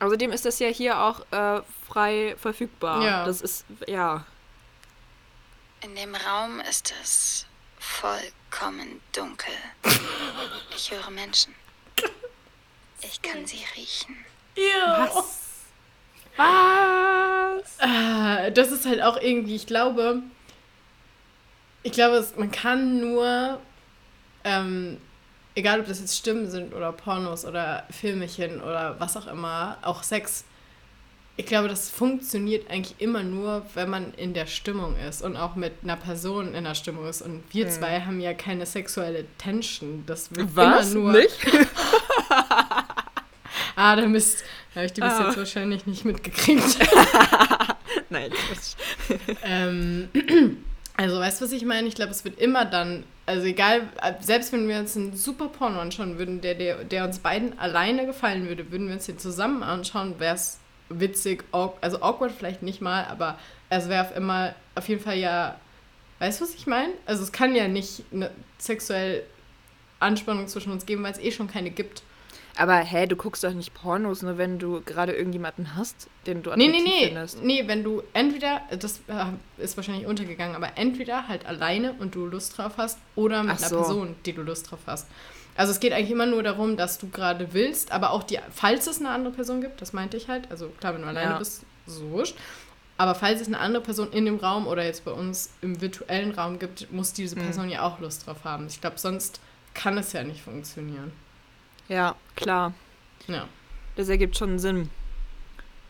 [0.00, 3.04] Außerdem ist das ja hier auch äh, frei verfügbar.
[3.04, 3.24] Ja.
[3.24, 4.24] Das ist, ja.
[5.82, 7.46] In dem Raum ist es
[7.78, 9.52] vollkommen dunkel.
[10.76, 11.54] Ich höre Menschen.
[13.00, 14.16] Ich kann sie riechen.
[14.56, 15.40] Was?
[16.36, 17.80] Was?
[17.80, 20.22] Ah, das ist halt auch irgendwie, ich glaube,
[21.84, 23.60] ich glaube, es, man kann nur,
[24.42, 24.96] ähm,
[25.54, 30.02] egal ob das jetzt Stimmen sind oder Pornos oder Filmchen oder was auch immer, auch
[30.02, 30.44] Sex,
[31.36, 35.56] Ich glaube, das funktioniert eigentlich immer nur, wenn man in der Stimmung ist und auch
[35.56, 37.22] mit einer Person in der Stimmung ist.
[37.22, 40.04] Und wir zwei haben ja keine sexuelle Tension.
[40.06, 40.92] Das wird Was?
[40.92, 41.12] immer nur.
[41.12, 41.36] Nicht?
[43.76, 44.44] Ah, da Mist.
[44.76, 45.26] Habe ich die bis Ah.
[45.26, 46.78] jetzt wahrscheinlich nicht mitgekriegt.
[48.10, 48.76] Nein, Quatsch.
[49.42, 50.08] ähm,
[50.96, 51.88] also, weißt du, was ich meine?
[51.88, 53.88] Ich glaube, es wird immer dann, also egal,
[54.20, 58.06] selbst wenn wir uns einen super Porno anschauen würden, der, der, der uns beiden alleine
[58.06, 62.80] gefallen würde, würden wir uns den zusammen anschauen, wäre es witzig, also awkward vielleicht nicht
[62.80, 63.38] mal, aber
[63.70, 65.58] es wäre auf immer, auf jeden Fall ja,
[66.20, 66.92] weißt du, was ich meine?
[67.06, 69.24] Also es kann ja nicht eine sexuelle
[69.98, 72.02] Anspannung zwischen uns geben, weil es eh schon keine gibt.
[72.56, 76.50] Aber hä, du guckst doch nicht Pornos, nur wenn du gerade irgendjemanden hast, den du
[76.54, 77.06] Nee, nee, nee.
[77.08, 77.42] findest.
[77.42, 79.24] Nee, wenn du entweder, das äh,
[79.62, 83.58] ist wahrscheinlich untergegangen, aber entweder halt alleine und du Lust drauf hast oder mit Ach
[83.58, 83.76] einer so.
[83.78, 85.08] Person, die du Lust drauf hast.
[85.56, 88.86] Also es geht eigentlich immer nur darum, dass du gerade willst, aber auch die, falls
[88.86, 91.38] es eine andere Person gibt, das meinte ich halt, also klar, wenn du alleine Ja.
[91.38, 92.36] bist, so wurscht.
[92.96, 96.30] Aber falls es eine andere Person in dem Raum oder jetzt bei uns im virtuellen
[96.30, 97.40] Raum gibt, muss diese Mhm.
[97.42, 98.68] Person ja auch Lust drauf haben.
[98.68, 99.40] Ich glaube, sonst
[99.74, 101.10] kann es ja nicht funktionieren.
[101.88, 102.72] Ja, klar.
[103.26, 103.46] Ja.
[103.96, 104.90] Das ergibt schon Sinn.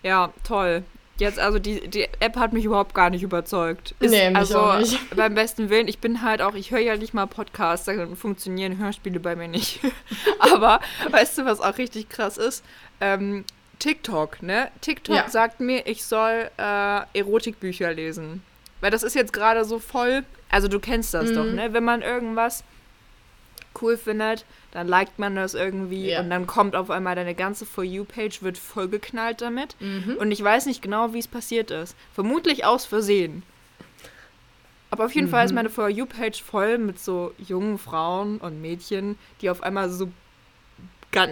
[0.03, 0.83] Ja, toll.
[1.17, 3.95] Jetzt, also die, die App hat mich überhaupt gar nicht überzeugt.
[4.01, 4.99] Nee, mich also auch nicht.
[5.17, 8.79] beim besten Willen, ich bin halt auch, ich höre ja nicht mal Podcasts, da funktionieren
[8.79, 9.79] Hörspiele bei mir nicht.
[10.41, 10.81] Aber
[11.11, 12.65] weißt du, was auch richtig krass ist?
[13.01, 13.45] Ähm,
[13.79, 14.71] TikTok, ne?
[14.81, 15.29] TikTok Ja.
[15.29, 18.43] sagt mir, ich soll äh, Erotikbücher lesen.
[18.81, 21.35] Weil das ist jetzt gerade so voll, also du kennst das Mhm.
[21.35, 21.73] doch, ne?
[21.73, 22.65] Wenn man irgendwas
[23.85, 26.21] cool findet, dann liked man das irgendwie Ja.
[26.21, 29.77] und dann kommt auf einmal deine ganze For You-Page, wird vollgeknallt damit.
[29.79, 30.17] Mhm.
[30.19, 31.95] Und ich weiß nicht genau, wie es passiert ist.
[32.15, 33.43] Vermutlich aus Versehen.
[34.91, 35.57] Aber auf jeden Fall ist Mhm.
[35.57, 40.09] meine For You-Page voll mit so jungen Frauen und Mädchen, die auf einmal so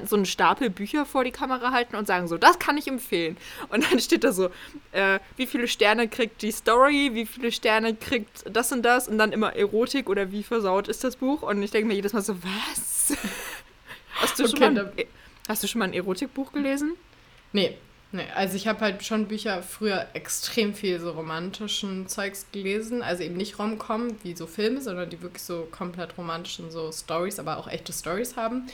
[0.07, 3.37] so einen Stapel Bücher vor die Kamera halten und sagen so, das kann ich empfehlen.
[3.69, 4.51] Und dann steht da so,
[4.93, 9.19] äh, wie viele Sterne kriegt die Story, wie viele Sterne kriegt das und das und
[9.19, 11.43] dann immer Erotik oder wie versaut ist das Buch.
[11.43, 13.17] Und ich denke mir jedes Mal so, was?
[14.15, 15.05] Hast du, schon Okay, mal, ein-
[15.49, 16.95] hast du schon mal ein Erotikbuch gelesen?
[17.53, 17.77] Nee,
[18.13, 18.27] nee.
[18.35, 23.03] Also ich habe halt schon Bücher früher extrem viel so romantischen Zeugs gelesen.
[23.03, 27.39] Also eben nicht Rom-Com wie so Filme, sondern die wirklich so komplett romantischen so Stories,
[27.39, 28.67] aber auch echte Stories haben.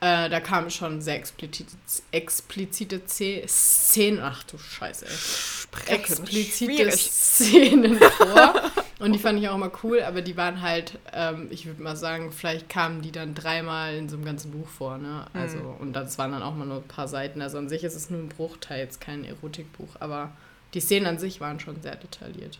[0.00, 1.72] Äh, da kamen schon sehr explizite,
[2.12, 5.94] explizite Ze- Szenen, ach du Scheiße, ey.
[5.94, 6.94] explizite Schwierig.
[6.94, 8.70] Szenen vor.
[9.00, 11.96] Und die fand ich auch immer cool, aber die waren halt, ähm, ich würde mal
[11.96, 15.26] sagen, vielleicht kamen die dann dreimal in so einem ganzen Buch vor, ne?
[15.32, 17.40] Also, und das waren dann auch mal nur ein paar Seiten.
[17.42, 20.30] Also an sich ist es nur ein Bruchteil, jetzt kein Erotikbuch, aber
[20.74, 22.58] die Szenen an sich waren schon sehr detailliert.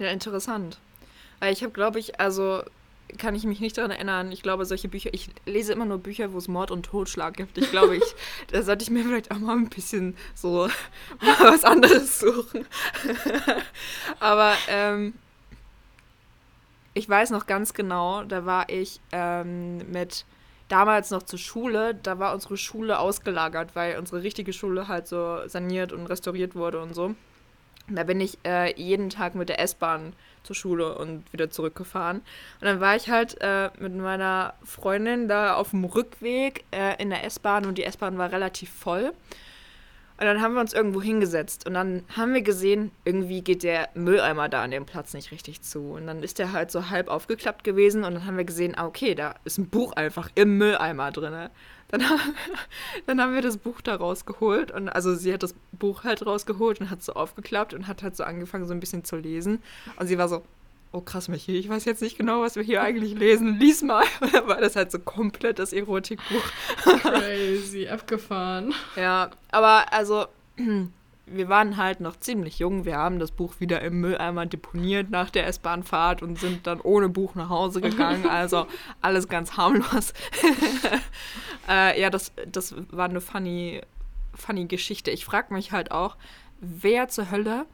[0.00, 0.78] Ja, interessant.
[1.40, 2.62] Weil ich habe, glaube ich, also
[3.18, 4.32] kann ich mich nicht daran erinnern.
[4.32, 7.58] Ich glaube, solche Bücher, ich lese immer nur Bücher, wo es Mord und Totschlag gibt.
[7.58, 8.14] Ich glaube, ich,
[8.52, 10.68] da sollte ich mir vielleicht auch mal ein bisschen so
[11.40, 12.66] was anderes suchen.
[14.20, 15.14] Aber ähm,
[16.94, 20.24] ich weiß noch ganz genau, da war ich ähm, mit
[20.68, 25.46] damals noch zur Schule, da war unsere Schule ausgelagert, weil unsere richtige Schule halt so
[25.46, 27.14] saniert und restauriert wurde und so.
[27.88, 32.18] Da bin ich äh, jeden Tag mit der S-Bahn zur Schule und wieder zurückgefahren.
[32.18, 37.10] Und dann war ich halt äh, mit meiner Freundin da auf dem Rückweg äh, in
[37.10, 39.12] der S-Bahn und die S-Bahn war relativ voll.
[40.16, 43.88] Und dann haben wir uns irgendwo hingesetzt und dann haben wir gesehen, irgendwie geht der
[43.94, 45.90] Mülleimer da an dem Platz nicht richtig zu.
[45.90, 48.86] Und dann ist der halt so halb aufgeklappt gewesen und dann haben wir gesehen, ah,
[48.86, 51.50] okay, da ist ein Buch einfach im Mülleimer drin.
[51.94, 52.20] Dann haben,
[53.06, 56.80] dann haben wir das Buch da rausgeholt und also sie hat das Buch halt rausgeholt
[56.80, 59.62] und hat so aufgeklappt und hat halt so angefangen, so ein bisschen zu lesen.
[59.96, 60.42] Und sie war so,
[60.90, 63.60] oh krass, Michi, ich weiß jetzt nicht genau, was wir hier eigentlich lesen.
[63.60, 64.04] Lies mal.
[64.20, 66.42] Und dann war das halt so komplett das Erotikbuch.
[66.82, 68.74] Crazy, abgefahren.
[68.96, 70.26] Ja, aber also,
[71.26, 72.84] wir waren halt noch ziemlich jung.
[72.84, 77.08] Wir haben das Buch wieder im Mülleimer deponiert nach der S-Bahn-Fahrt und sind dann ohne
[77.08, 78.24] Buch nach Hause gegangen.
[78.34, 78.66] Also
[79.00, 80.12] alles ganz harmlos.
[81.68, 83.80] äh, ja, das, das war eine funny,
[84.34, 85.10] funny Geschichte.
[85.10, 86.16] Ich frage mich halt auch,
[86.60, 87.66] wer zur Hölle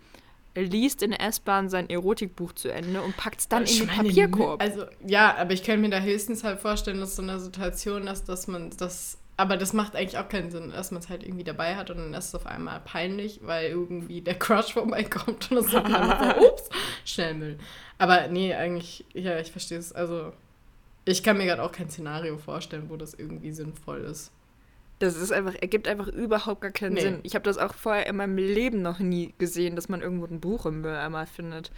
[0.54, 3.86] liest in der S-Bahn sein Erotikbuch zu Ende und packt es dann in Ich den
[3.86, 4.60] meine, Papierkorb.
[4.60, 8.24] Also, ja, aber ich kann mir da höchstens halt vorstellen, dass so eine Situation ist,
[8.24, 9.18] dass man das.
[9.40, 11.96] Aber das macht eigentlich auch keinen Sinn, dass man es halt irgendwie dabei hat und
[11.96, 16.02] dann ist es auf einmal peinlich, weil irgendwie der Crush vorbeikommt und das sagt man
[16.10, 16.68] einfach, ups,
[17.06, 17.58] schnell Müll.
[17.96, 19.94] Aber nee, eigentlich, ja, ich verstehe es.
[19.94, 20.34] Also,
[21.06, 24.30] ich kann mir gerade auch kein Szenario vorstellen, wo das irgendwie sinnvoll ist.
[24.98, 27.00] Das ist einfach, ergibt einfach überhaupt gar keinen Nee.
[27.00, 27.20] Sinn.
[27.22, 30.40] Ich habe das auch vorher in meinem Leben noch nie gesehen, dass man irgendwo ein
[30.40, 31.70] Buch im Mülleimer findet.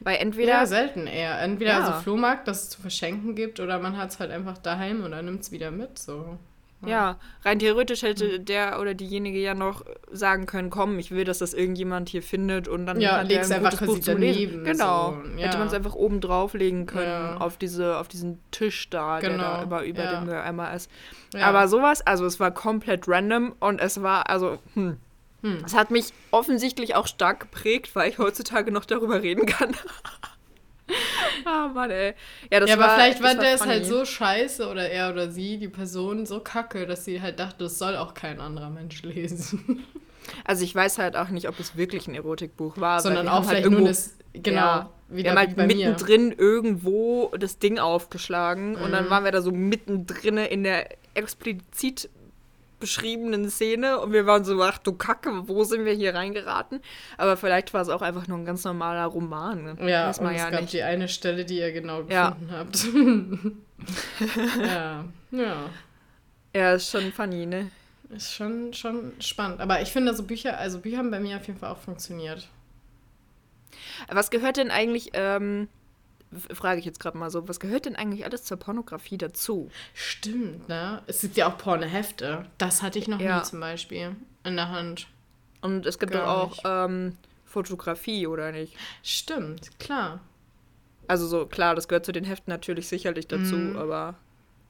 [0.00, 0.52] Weil entweder.
[0.52, 1.38] Ja, selten eher.
[1.42, 1.80] Entweder Ja.
[1.80, 5.10] also Flohmarkt, dass es zu verschenken gibt, oder man hat es halt einfach daheim und
[5.10, 5.98] dann nimmt es wieder mit.
[5.98, 6.38] So.
[6.86, 11.38] Ja, rein theoretisch hätte der oder diejenige ja noch sagen können, komm, ich will, dass
[11.38, 14.18] das irgendjemand hier findet und dann Ja, hat leg's er ein einfach gutes Buch zum
[14.18, 14.64] Lesen.
[14.64, 15.10] Genau.
[15.22, 15.58] so, Hätte ja.
[15.58, 17.36] man es einfach oben drauflegen können Ja.
[17.36, 20.20] auf diese, auf diesen Tisch da, der da Genau, immer über ja.
[20.20, 20.90] dem Mülleimer ist.
[21.34, 21.46] Ja.
[21.46, 24.96] Aber sowas, also es war komplett random und es war, also, hm.
[25.64, 29.74] Es hat mich offensichtlich auch stark geprägt, weil ich heutzutage noch darüber reden kann.
[31.44, 32.14] ah, Mann, ey.
[32.50, 35.30] Ja, das ja, aber war, vielleicht war der es halt so scheiße oder er oder
[35.30, 39.02] sie, die Person, so kacke, dass sie halt dachte, das soll auch kein anderer Mensch
[39.02, 39.84] lesen.
[40.44, 43.00] Also ich weiß halt auch nicht, ob es wirklich ein Erotikbuch war.
[43.00, 45.38] Sondern wir auch haben halt vielleicht nur irgendwo- das, genau, Ja, wir wieder haben wie
[45.40, 45.74] halt bei mir.
[45.88, 48.92] mittendrin irgendwo das Ding aufgeschlagen und Mhm.
[48.92, 52.10] dann waren wir da so mittendrin in der explizit
[52.80, 56.80] beschriebenen Szene und wir waren so, ach du Kacke, wo sind wir hier reingeraten?
[57.18, 59.62] Aber vielleicht war es auch einfach nur ein ganz normaler Roman.
[59.76, 59.88] Ne?
[59.90, 60.72] Ja, und man es ja gab nicht.
[60.72, 62.30] die eine Stelle, die ihr genau Ja.
[62.30, 62.86] gefunden habt.
[64.66, 65.70] ja, ja.
[66.54, 67.70] Ja, ist schon funny, ne?
[68.10, 69.60] Ist schon, schon spannend.
[69.60, 72.48] Aber ich finde, so Bücher, also Bücher haben bei mir auf jeden Fall auch funktioniert.
[74.08, 75.68] Was gehört denn eigentlich, ähm,
[76.54, 79.68] frage ich jetzt gerade mal so, was gehört denn eigentlich alles zur Pornografie dazu?
[79.94, 81.02] Stimmt, ne?
[81.06, 82.44] Es gibt ja auch Pornohefte.
[82.58, 83.38] Das hatte ich noch Ja.
[83.38, 84.14] nie zum Beispiel
[84.44, 85.08] in der Hand.
[85.60, 88.74] Und es gibt Gar doch auch ähm, Fotografie, oder nicht?
[89.02, 90.20] Stimmt, klar.
[91.08, 93.76] Also so, klar, das gehört zu den Heften natürlich sicherlich dazu, Mhm.
[93.76, 94.14] aber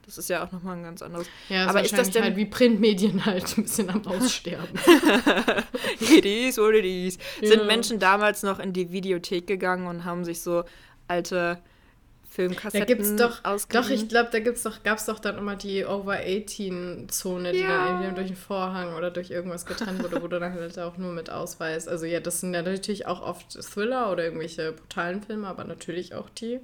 [0.07, 1.27] das ist ja auch nochmal ein ganz anderes.
[1.47, 4.67] Ja, Aber aber ist ist das denn- halt wie Printmedien halt ein bisschen am Aussterben.
[5.99, 7.17] it is what it is.
[7.41, 7.67] Sind.
[7.67, 10.63] Menschen damals noch in die Videothek gegangen und haben sich so
[11.11, 13.83] alte Da Filmkassetten gibt's doch, ausgeliehen?
[13.83, 17.67] doch, ich glaube, da gibt's doch, gab's doch dann immer die Over-18-Zone, die Ja.
[17.67, 20.95] dann irgendwie durch den Vorhang oder durch irgendwas getrennt wurde, wo du dann halt auch
[20.97, 21.87] nur mit Ausweis.
[21.89, 26.13] Also ja, das sind ja natürlich auch oft Thriller oder irgendwelche brutalen Filme, aber natürlich
[26.15, 26.61] auch die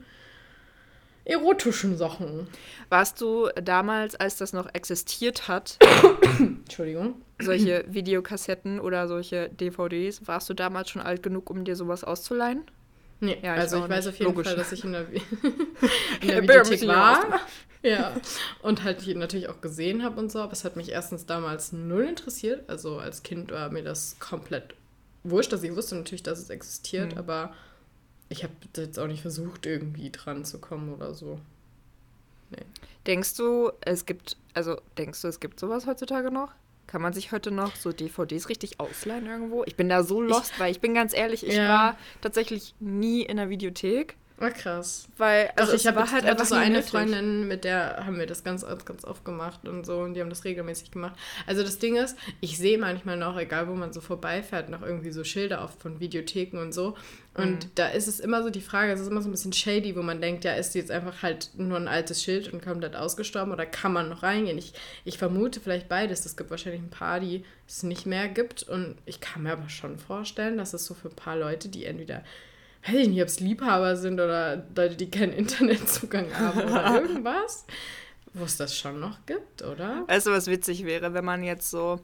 [1.25, 2.47] erotischen Sachen.
[2.87, 5.77] Warst du damals, als das noch existiert hat,
[6.39, 7.15] Entschuldigung.
[7.41, 12.63] solche Videokassetten oder solche DVDs, warst du damals schon alt genug, um dir sowas auszuleihen?
[13.20, 14.13] Nee, Ja, ich also ich, weiß nicht.
[14.13, 14.47] auf jeden Logisch.
[14.47, 15.07] Fall, dass ich in der,
[16.22, 17.39] in der Videothek war.
[17.84, 18.15] Ja.
[18.61, 22.03] Und halt natürlich auch gesehen habe und so, aber es hat mich erstens damals null
[22.05, 22.70] interessiert.
[22.70, 24.76] Also als Kind war mir das komplett
[25.24, 25.53] wurscht.
[25.53, 27.18] Also ich wusste natürlich, dass es existiert, Mhm.
[27.20, 27.53] aber
[28.30, 31.39] ich habe jetzt auch nicht versucht, irgendwie dran zu kommen oder so.
[33.05, 36.51] Denkst du, es gibt, also denkst du, es gibt sowas heutzutage noch?
[36.88, 39.63] Kann man sich heute noch so DVDs richtig ausleihen irgendwo?
[39.65, 41.67] Ich bin da so lost, weil ich bin ganz ehrlich, ich Ja.
[41.67, 45.07] war tatsächlich nie in der Videothek, War krass.
[45.17, 46.91] weil Also also ich habe halt einfach so eine nötig.
[46.91, 50.29] Freundin, mit der haben wir das ganz, ganz oft gemacht und so und die haben
[50.29, 51.15] das regelmäßig gemacht.
[51.47, 55.11] Also das Ding ist, ich sehe manchmal noch, egal wo man so vorbeifährt, noch irgendwie
[55.11, 56.95] so Schilder auf von Videotheken und so.
[57.33, 57.71] Und Mhm.
[57.75, 60.01] da ist es immer so die Frage, es ist immer so ein bisschen shady, wo
[60.03, 63.51] man denkt, ja, ist die jetzt einfach halt nur ein altes Schild und komplett ausgestorben
[63.51, 64.57] oder kann man noch reingehen?
[64.59, 64.73] Ich,
[65.03, 66.25] ich vermute vielleicht beides.
[66.27, 69.69] Es gibt wahrscheinlich ein paar, die es nicht mehr gibt und ich kann mir aber
[69.69, 72.23] schon vorstellen, dass es so für ein paar Leute, die entweder
[72.88, 77.65] weiß ich nicht, ob es Liebhaber sind oder Leute, die keinen Internetzugang haben oder irgendwas,
[78.33, 80.03] wo es das schon noch gibt, oder?
[80.07, 81.99] Weißt du, was witzig wäre, wenn man jetzt so,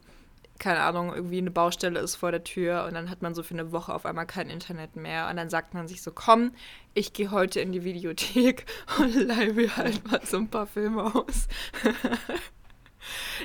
[0.60, 3.54] keine Ahnung, irgendwie eine Baustelle ist vor der Tür und dann hat man so für
[3.54, 6.52] eine Woche auf einmal kein Internet mehr und dann sagt man sich so, komm,
[6.94, 8.66] ich gehe heute in die Videothek
[9.00, 11.48] und leihe mir halt mal so ein paar Filme aus.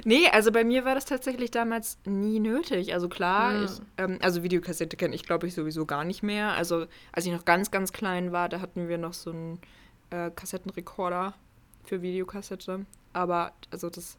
[0.04, 2.92] Nee, also bei mir war das tatsächlich damals nie nötig.
[2.94, 3.64] Also klar, Ja.
[3.64, 6.52] ich, ähm, also Videokassette kenne ich glaube ich sowieso gar nicht mehr.
[6.52, 9.60] Also als ich noch ganz, ganz klein war, da hatten wir noch so einen
[10.10, 11.34] äh, Kassettenrekorder
[11.84, 12.86] für Videokassette.
[13.12, 14.18] Aber also das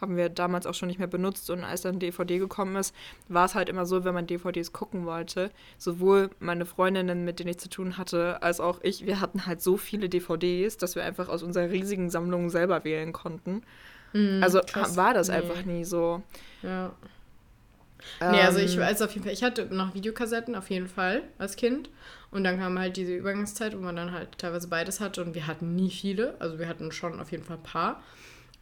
[0.00, 2.92] haben wir damals auch schon nicht mehr benutzt und als dann DVD gekommen ist,
[3.28, 7.50] war es halt immer so, wenn man DVDs gucken wollte, sowohl meine Freundinnen, mit denen
[7.50, 11.04] ich zu tun hatte, als auch ich, wir hatten halt so viele DVDs, dass wir
[11.04, 13.62] einfach aus unserer riesigen Sammlung selber wählen konnten.
[14.42, 14.96] Also Hm, krass.
[14.96, 15.34] war das Nee.
[15.34, 16.22] einfach nie so.
[16.62, 16.92] Ja.
[18.20, 21.22] Nee, also ich Ähm, weiß auf jeden Fall, ich hatte noch Videokassetten auf jeden Fall
[21.38, 21.88] als Kind.
[22.30, 25.46] Und dann kam halt diese Übergangszeit, wo man dann halt teilweise beides hatte und wir
[25.46, 26.34] hatten nie viele.
[26.40, 28.02] Also wir hatten schon auf jeden Fall ein paar.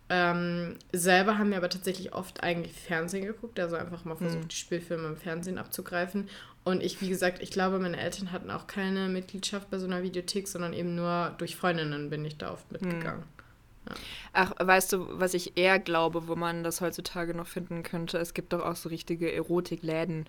[0.08, 4.48] Ähm, selber haben wir aber tatsächlich oft eigentlich Fernsehen geguckt, also einfach mal versucht, Mhm.
[4.48, 6.28] die Spielfilme im Fernsehen abzugreifen.
[6.64, 10.02] Und ich, wie gesagt, ich glaube, meine Eltern hatten auch keine Mitgliedschaft bei so einer
[10.02, 13.22] Videothek, sondern eben nur durch Freundinnen bin ich da oft mitgegangen.
[14.32, 18.18] Ach, weißt du, was ich eher glaube, wo man das heutzutage noch finden könnte?
[18.18, 20.28] Es gibt doch auch so richtige Erotikläden.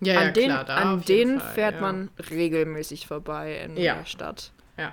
[0.00, 1.80] Ja, an ja, denen, klar, da an denen Fall, fährt ja.
[1.80, 3.94] man regelmäßig vorbei in Ja.
[3.96, 4.52] der Stadt.
[4.76, 4.92] Ja.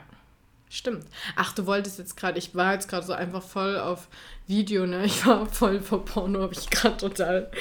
[0.71, 1.05] Stimmt.
[1.35, 4.07] Ach, du wolltest jetzt gerade, ich war jetzt gerade so einfach voll auf
[4.45, 5.03] Video, ne?
[5.03, 7.51] Ich war voll vor Porno, habe ich gerade total.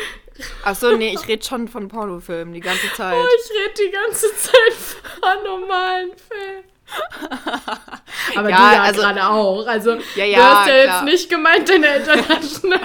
[0.62, 3.16] Ach so, nee, ich rede schon von Pornofilmen die ganze Zeit.
[3.16, 6.64] Oh, ich rede die ganze Zeit von normalen Filmen.
[8.36, 9.66] Aber Ja, du ja also- gerade auch.
[9.66, 10.96] Also Ja, du ja, hast ja klar.
[10.96, 12.72] jetzt nicht gemeint, deine hatten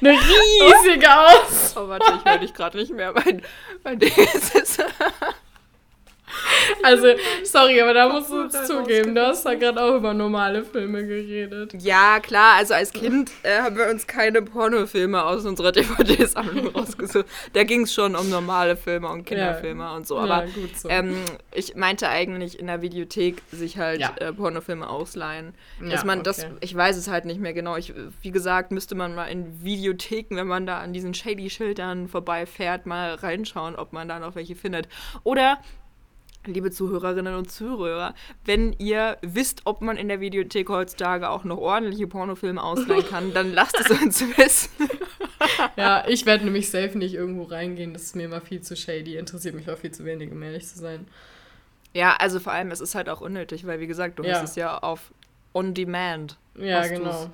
[0.00, 1.74] eine, riesige Aus.
[1.76, 3.12] Oh, warte, ich höre dich gerade nicht mehr.
[3.12, 3.42] Mein,
[3.84, 4.82] mein Ding ist.
[6.82, 7.08] Also,
[7.44, 11.06] sorry, aber da musst du halt zugeben, du hast da gerade auch über normale Filme
[11.06, 11.74] geredet.
[11.82, 17.26] Ja, klar, also als Kind äh, haben wir uns keine Pornofilme aus unserer DVD-Sammlung rausgesucht.
[17.52, 20.18] Da ging es schon um normale Filme und Kinderfilme und so.
[20.18, 20.88] Aber ja, gut so.
[20.88, 21.16] ähm,
[21.52, 24.14] ich meinte eigentlich in der Videothek sich halt Ja.
[24.18, 25.54] äh, Pornofilme ausleihen.
[25.82, 26.52] Ja, Dass man das, okay.
[26.60, 27.76] ich weiß es halt nicht mehr genau.
[27.76, 32.86] Ich, wie gesagt, müsste man mal in Videotheken, wenn man da an diesen Shady-Schildern vorbeifährt,
[32.86, 34.88] mal reinschauen, ob man da noch welche findet.
[35.24, 35.58] Oder
[36.46, 38.14] liebe Zuhörerinnen und Zuhörer,
[38.44, 43.34] wenn ihr wisst, ob man in der Videothek heutzutage auch noch ordentliche Pornofilme ausleihen kann,
[43.34, 44.70] dann lasst es uns wissen.
[45.76, 47.92] Ja, ich werde nämlich safe nicht irgendwo reingehen.
[47.92, 49.16] Das ist mir immer viel zu shady.
[49.16, 51.06] Interessiert mich auch viel zu wenig, um ehrlich zu sein.
[51.94, 54.34] Ja, also vor allem, es ist halt auch unnötig, weil wie gesagt, du Ja.
[54.34, 55.12] hast es ja auf
[55.54, 56.38] On Demand.
[56.56, 57.28] Ja, Hast du's.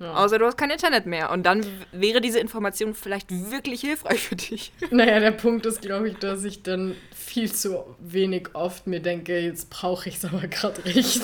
[0.00, 0.14] Ja.
[0.14, 1.30] Außer du hast kein Internet mehr.
[1.30, 4.72] Und dann wäre diese Information vielleicht wirklich hilfreich für dich.
[4.90, 9.38] Naja, der Punkt ist, glaube ich, dass ich dann viel zu wenig oft mir denke,
[9.38, 11.22] jetzt brauche ich es aber gerade richtig.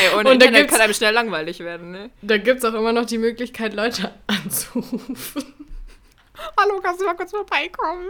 [0.00, 2.10] Ey, ohne Und Internet kann einem schnell langweilig werden, ne?
[2.22, 5.54] Da gibt es auch immer noch die Möglichkeit, Leute anzurufen.
[6.58, 8.08] Hallo, kannst du mal kurz vorbeikommen?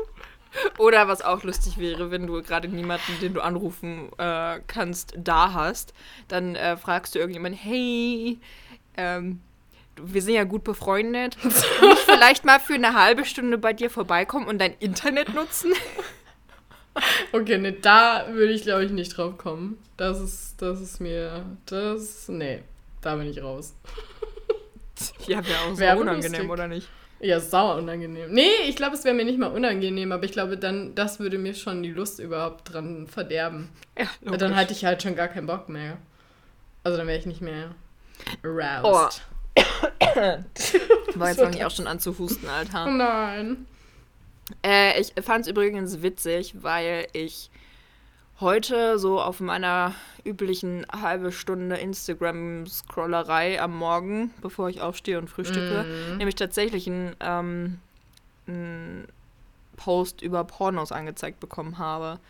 [0.79, 5.53] Oder was auch lustig wäre, wenn du gerade niemanden, den du anrufen äh, kannst, da
[5.53, 5.95] hast,
[6.29, 8.39] dann äh, fragst du irgendjemanden, hey,
[8.97, 9.41] ähm,
[9.97, 11.51] wir sind ja gut befreundet, kann
[11.93, 15.73] ich vielleicht mal für eine halbe Stunde bei dir vorbeikommen und dein Internet nutzen?
[17.33, 19.79] Okay, ne, da würde ich, glaube ich, nicht drauf kommen.
[19.97, 22.63] Das ist, das ist mir, das, nee,
[23.01, 23.75] da bin ich raus.
[25.27, 26.51] Ja, wäre auch so unangenehm, lustig.
[26.51, 26.89] oder nicht?
[27.21, 28.31] Ja, sauer unangenehm.
[28.33, 31.39] Nee, ich glaube, es wäre mir nicht mal unangenehm, aber ich glaube, dann, das würde
[31.39, 33.71] mir schon die Lust überhaupt dran verderben.
[33.99, 34.57] Ja, Dann logisch.
[34.57, 35.97] hatte ich halt schon gar keinen Bock mehr.
[36.83, 37.75] Also dann wäre ich nicht mehr
[38.45, 38.59] Oh.
[38.61, 39.23] aroused.
[40.15, 40.77] Boah, jetzt
[41.41, 42.87] fange ich auch schon an zu husten, Alter.
[42.87, 43.67] Oh nein.
[44.65, 47.51] Äh, ich fand es übrigens witzig, weil ich
[48.45, 55.85] heute so auf meiner üblichen halbe Stunde Instagram-Scrollerei am Morgen, bevor ich aufstehe und frühstücke,
[56.19, 57.79] nämlich tatsächlich einen, ähm,
[58.47, 59.09] einen
[59.77, 62.21] Post über Pornos angezeigt bekommen habe.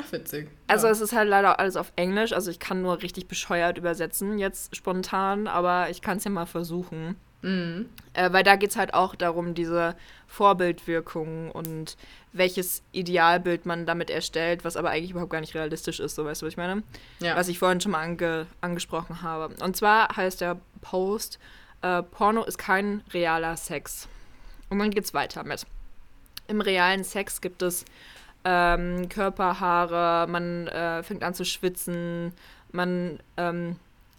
[0.00, 0.48] Ach, witzig.
[0.68, 0.92] Also ja.
[0.92, 4.76] es ist halt leider alles auf Englisch, also ich kann nur richtig bescheuert übersetzen jetzt
[4.76, 7.16] spontan, aber ich kann es ja mal versuchen.
[7.42, 7.88] Mhm.
[8.14, 9.94] Äh, weil da geht es halt auch darum, diese
[10.26, 11.96] Vorbildwirkung und
[12.32, 16.42] welches Idealbild man damit erstellt, was aber eigentlich überhaupt gar nicht realistisch ist, so weißt
[16.42, 16.82] du, was ich meine?
[17.20, 17.36] Ja.
[17.36, 19.54] Was ich vorhin schon mal ange angesprochen habe.
[19.62, 21.38] Und zwar heißt der Post,
[21.82, 24.08] äh, Porno ist kein realer Sex.
[24.68, 25.64] Und dann geht's weiter mit.
[26.48, 27.84] Im realen Sex gibt es
[28.44, 32.32] ähm, Körperhaare, man äh, fängt an zu schwitzen,
[32.72, 33.76] man ähm,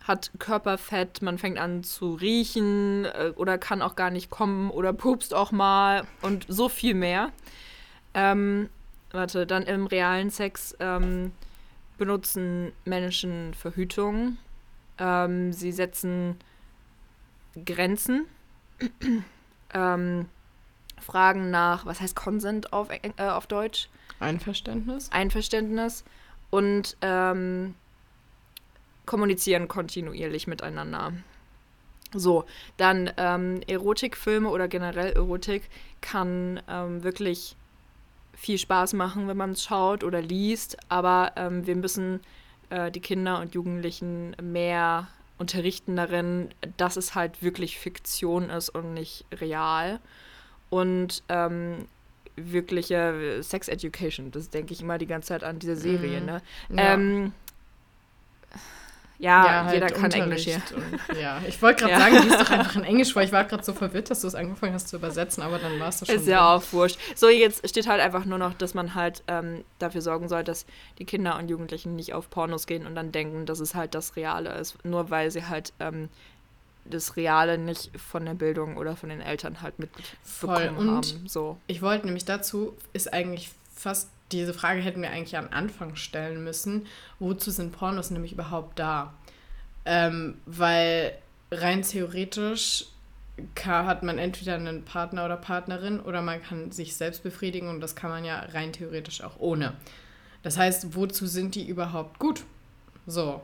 [0.09, 4.91] hat Körperfett, man fängt an zu riechen äh, oder kann auch gar nicht kommen oder
[4.91, 7.31] pupst auch mal und so viel mehr.
[8.15, 8.69] Ähm,
[9.11, 11.31] warte, dann im realen Sex ähm,
[11.99, 14.37] benutzen Menschen Verhütung.
[14.97, 16.37] Ähm, sie setzen
[17.65, 18.25] Grenzen.
[19.73, 20.25] ähm,
[20.99, 23.89] fragen nach, was heißt Consent auf, äh, auf Deutsch?
[24.19, 25.11] Einverständnis?
[25.11, 26.03] Einverständnis
[26.49, 27.75] und ähm,
[29.09, 31.13] kommunizieren kontinuierlich miteinander.
[32.13, 32.45] So,
[32.77, 35.63] dann ähm, Erotikfilme oder generell Erotik
[35.99, 37.55] kann ähm, wirklich
[38.35, 42.19] viel Spaß machen, wenn man es schaut oder liest, aber ähm, wir müssen
[42.69, 45.07] äh, die Kinder und Jugendlichen mehr
[45.39, 49.99] unterrichten darin, dass es halt wirklich Fiktion ist und nicht real.
[50.69, 51.87] Und ähm,
[52.35, 56.25] wirkliche Sex Education, das denke ich immer die ganze Zeit an diese Serie, Mhm.
[56.27, 56.41] ne?
[56.75, 56.93] Ja.
[59.21, 60.61] Ja, halt jeder kann Englisch hier.
[60.73, 61.99] Und, ja, ich wollte gerade Ja.
[61.99, 64.27] sagen, die ist doch einfach in Englisch, weil ich war gerade so verwirrt, dass du
[64.27, 66.15] es angefangen hast zu übersetzen, aber dann warst du schon.
[66.15, 66.97] Ist ja auch wurscht.
[67.15, 70.65] So, jetzt steht halt einfach nur noch, dass man halt ähm, dafür sorgen soll, dass
[70.99, 74.15] die Kinder und Jugendlichen nicht auf Pornos gehen und dann denken, dass es halt das
[74.15, 74.77] Reale ist.
[74.85, 76.07] Nur weil sie halt ähm,
[76.85, 79.75] das Reale nicht von der Bildung oder von den Eltern halt
[80.23, 80.53] Voll.
[80.59, 81.27] mitbekommen Und haben.
[81.27, 81.57] So.
[81.67, 86.43] Ich wollte nämlich dazu, ist eigentlich fast, diese Frage hätten wir eigentlich am Anfang stellen
[86.43, 86.85] müssen.
[87.19, 89.13] Wozu sind Pornos nämlich überhaupt da?
[89.85, 91.13] Ähm, weil
[91.51, 92.85] rein theoretisch
[93.65, 97.95] hat man entweder einen Partner oder Partnerin oder man kann sich selbst befriedigen und das
[97.95, 99.73] kann man ja rein theoretisch auch ohne.
[100.43, 102.43] Das heißt, wozu sind die überhaupt gut?
[103.07, 103.41] So.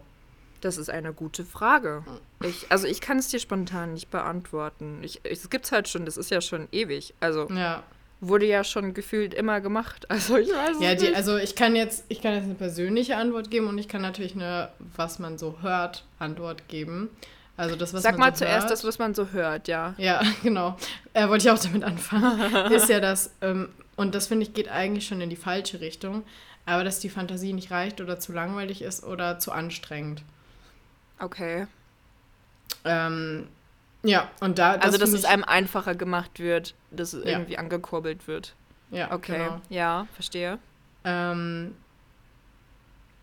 [0.62, 2.04] Das ist eine gute Frage.
[2.42, 5.00] Ich, also ich kann es dir spontan nicht beantworten.
[5.04, 7.14] Ich, ich, es gibt's halt schon, das ist ja schon ewig.
[7.20, 7.84] Also Ja.
[8.22, 10.06] Wurde ja schon gefühlt immer gemacht.
[10.10, 11.16] Also ich weiß Ja, die, nicht.
[11.16, 14.36] also ich kann jetzt, ich kann jetzt eine persönliche Antwort geben und ich kann natürlich
[14.36, 17.10] eine, was man so hört, Antwort geben.
[17.58, 19.94] Also das, was Sag man mal so zuerst hört, das, was man so hört, ja.
[19.98, 20.78] Ja, genau.
[21.14, 22.72] Äh, wollte ich auch damit anfangen.
[22.72, 26.24] ist ja das, ähm, und das finde ich geht eigentlich schon in die falsche Richtung,
[26.66, 30.24] aber dass die Fantasie nicht reicht oder zu langweilig ist oder zu anstrengend.
[31.20, 31.68] Okay.
[32.84, 33.48] Ähm,
[34.06, 34.74] ja, und da.
[34.74, 37.32] also, dass es einem einfacher gemacht wird, dass es Ja.
[37.32, 38.56] irgendwie angekurbelt wird.
[38.92, 39.38] Ja, Okay.
[39.38, 39.62] Genau.
[39.70, 40.60] Ja, verstehe.
[41.04, 41.76] Ähm,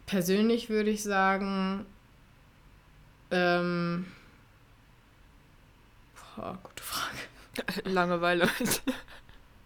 [0.07, 1.87] persönlich würde ich sagen,
[3.30, 4.07] ähm,
[6.37, 7.83] boah, gute Frage.
[7.89, 8.49] Langeweile.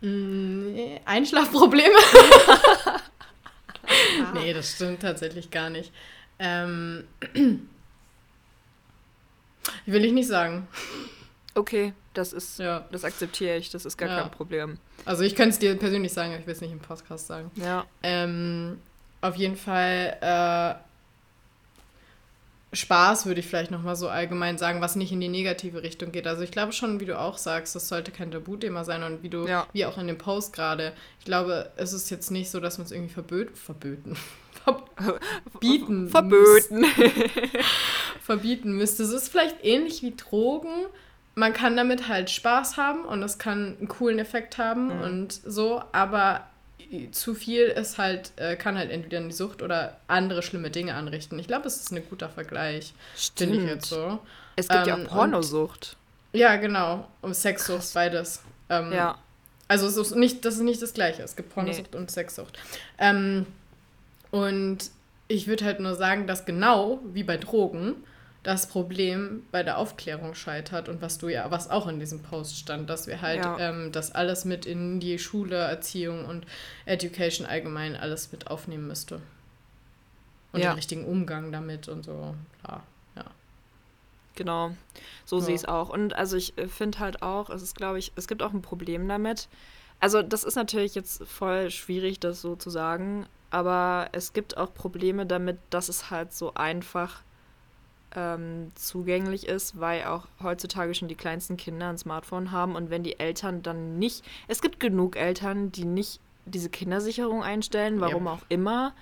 [0.02, 1.94] Mm, Einschlafprobleme?
[4.34, 5.92] nee, das stimmt tatsächlich gar nicht.
[6.38, 7.04] Ähm,
[9.86, 10.66] will ich nicht sagen.
[11.54, 12.86] okay, das ist, Ja.
[12.92, 14.22] das akzeptiere ich, das ist gar Ja.
[14.22, 14.78] kein Problem.
[15.04, 17.50] Also ich könnte es dir persönlich sagen, aber ich will es nicht im Podcast sagen.
[17.56, 17.84] Ja.
[18.02, 18.78] Ähm,
[19.22, 20.74] auf jeden Fall äh,
[22.76, 26.26] Spaß würde ich vielleicht nochmal so allgemein sagen, was nicht in die negative Richtung geht.
[26.26, 29.28] Also ich glaube schon, wie du auch sagst, das sollte kein Tabuthema sein und wie
[29.30, 29.66] du, Ja.
[29.72, 32.84] wie auch in dem Post gerade, ich glaube, es ist jetzt nicht so, dass man
[32.84, 34.16] es irgendwie verböt, verböten,
[34.66, 36.84] verbieten, Verböten.
[38.22, 39.02] verbieten müsste.
[39.02, 40.86] Es ist vielleicht ähnlich wie Drogen.
[41.34, 45.02] Man kann damit halt Spaß haben und es kann einen coolen Effekt haben Mhm.
[45.02, 46.46] und so, aber
[47.10, 51.38] zu viel ist halt, äh, kann halt entweder eine Sucht oder andere schlimme Dinge anrichten.
[51.38, 52.94] Ich glaube, es ist ein guter Vergleich,
[53.36, 54.20] finde ich jetzt so.
[54.54, 55.96] Es gibt ja Ähm, auch Pornosucht.
[56.32, 57.06] Ja, genau.
[57.22, 58.40] Und Sexsucht, beides.
[58.70, 59.18] Ähm, Ja.
[59.68, 61.22] also es ist nicht, das ist nicht das Gleiche.
[61.22, 62.56] Es gibt Pornosucht und Sexsucht.
[62.98, 63.46] Ähm,
[64.36, 64.90] und
[65.28, 67.96] ich würde halt nur sagen, dass genau wie bei Drogen
[68.42, 72.56] das Problem bei der Aufklärung scheitert und was du ja, was auch in diesem Post
[72.58, 73.58] stand, dass wir halt Ja.
[73.58, 76.46] ähm, das alles mit in die Schule, Erziehung und
[76.84, 79.20] Education allgemein alles mit aufnehmen müsste.
[80.52, 80.68] Und Ja.
[80.70, 82.36] den richtigen Umgang damit und so.
[82.62, 82.84] Klar,
[83.16, 83.24] ja.
[84.36, 84.70] Genau,
[85.24, 85.44] so Ja.
[85.44, 85.88] sehe ich es auch.
[85.88, 88.62] Und also ich äh, finde halt auch, es ist, glaube ich, es gibt auch ein
[88.62, 89.48] Problem damit.
[89.98, 94.72] Also das ist natürlich jetzt voll schwierig, das so zu sagen, aber es gibt auch
[94.74, 97.22] Probleme damit, dass es halt so einfach
[98.14, 103.02] ähm, zugänglich ist, weil auch heutzutage schon die kleinsten Kinder ein Smartphone haben und wenn
[103.02, 108.32] die Eltern dann nicht, es gibt genug Eltern, die nicht diese Kindersicherung einstellen, warum Yep.
[108.32, 108.94] auch immer.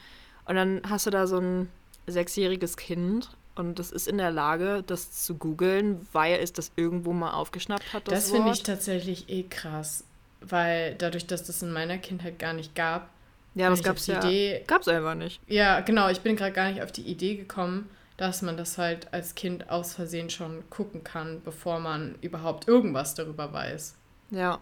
[0.47, 1.69] Und dann hast du da so ein
[2.07, 7.13] sechsjähriges Kind und das ist in der Lage, das zu googeln, weil es das irgendwo
[7.13, 8.09] mal aufgeschnappt hat.
[8.09, 10.05] Das, Das finde ich tatsächlich eh krass,
[10.41, 13.09] weil dadurch, dass das in meiner Kindheit gar nicht gab,
[13.55, 14.25] Ja, das ich gab's auf die ja.
[14.29, 15.41] Idee, Gab's einfach nicht.
[15.47, 19.13] ja, genau, ich bin gerade gar nicht auf die Idee gekommen, dass man das halt
[19.13, 23.95] als Kind aus Versehen schon gucken kann, bevor man überhaupt irgendwas darüber weiß.
[24.31, 24.59] Ja.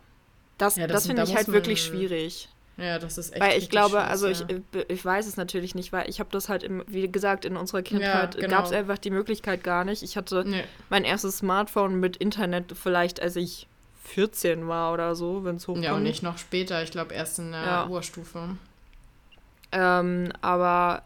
[0.59, 2.49] Das, Ja, das das finde da ich halt wirklich schwierig.
[2.79, 3.43] Ja, das ist echt.
[3.43, 4.47] Weil ich glaube, scheiße, also ich, ja.
[4.81, 7.57] äh, ich weiß es natürlich nicht, weil ich habe das halt, im, wie gesagt, in
[7.57, 8.49] unserer Kindheit genau.
[8.57, 10.03] gab es einfach die Möglichkeit gar nicht.
[10.03, 10.65] Ich hatte Nee.
[10.89, 13.69] mein erstes Smartphone mit Internet vielleicht, als ich
[14.05, 15.85] 14 war oder so, wenn es hochkommt.
[15.85, 17.87] Ja, und nicht noch später, ich glaube erst in der Ja.
[17.87, 18.57] Oberstufe.
[19.73, 21.03] Ähm, aber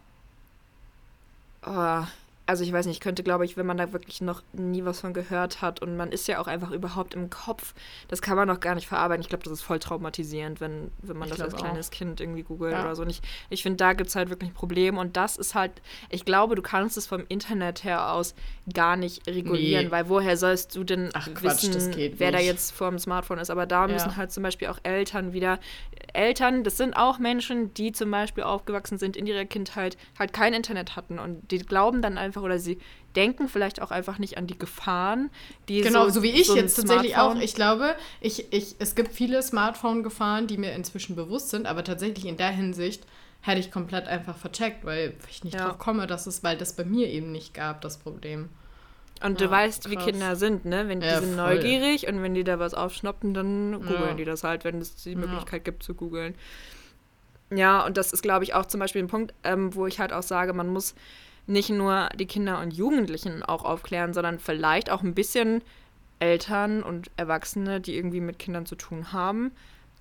[1.64, 2.04] oh,
[2.46, 5.00] also ich weiß nicht, ich könnte, glaube ich, wenn man da wirklich noch nie was
[5.00, 7.74] von gehört hat und man ist ja auch einfach überhaupt im Kopf,
[8.08, 9.20] das kann man noch gar nicht verarbeiten.
[9.20, 12.42] Ich glaube, das ist voll traumatisierend, wenn, wenn man Ich das als kleines Kind irgendwie
[12.44, 12.82] googelt Ja.
[12.82, 13.02] oder so.
[13.02, 13.20] Und ich,
[13.50, 15.72] ich finde, da gibt es halt wirklich ein Problem und das ist halt,
[16.08, 18.34] ich glaube, du kannst es vom Internet her aus
[18.72, 19.90] gar nicht regulieren, Nee.
[19.90, 22.98] weil woher sollst du denn Ach, Quatsch, wissen, das geht wer da jetzt vor dem
[22.98, 23.50] Smartphone ist?
[23.50, 23.92] Aber da Ja.
[23.92, 25.58] müssen halt zum Beispiel auch Eltern wieder
[26.12, 30.54] Eltern, das sind auch Menschen, die zum Beispiel aufgewachsen sind in ihrer Kindheit, halt kein
[30.54, 32.78] Internet hatten und die glauben dann einfach oder sie
[33.14, 35.30] denken vielleicht auch einfach nicht an die Gefahren,
[35.68, 37.34] die Genau, so, wie ich so jetzt tatsächlich auch.
[37.36, 42.26] Ich glaube, ich, ich, es gibt viele Smartphone-Gefahren, die mir inzwischen bewusst sind, aber tatsächlich
[42.26, 43.06] in der Hinsicht
[43.40, 45.68] hätte ich komplett einfach vercheckt, weil ich nicht Ja.
[45.68, 48.48] drauf komme, dass es, weil das bei mir eben nicht gab, das Problem.
[49.22, 50.04] Und Ja, du weißt, wie krass.
[50.04, 50.88] Kinder sind, ne?
[50.88, 51.54] Wenn die Ja, sind voll.
[51.54, 55.16] neugierig und wenn die da was aufschnappen, dann googeln die das halt, wenn es die.
[55.16, 56.34] Möglichkeit gibt zu googeln.
[57.50, 60.12] Ja, und das ist, glaube ich, auch zum Beispiel ein Punkt, ähm, wo ich halt
[60.12, 60.94] auch sage, man muss
[61.46, 65.62] nicht nur die Kinder und Jugendlichen auch aufklären, sondern vielleicht auch ein bisschen
[66.18, 69.52] Eltern und Erwachsene, die irgendwie mit Kindern zu tun haben,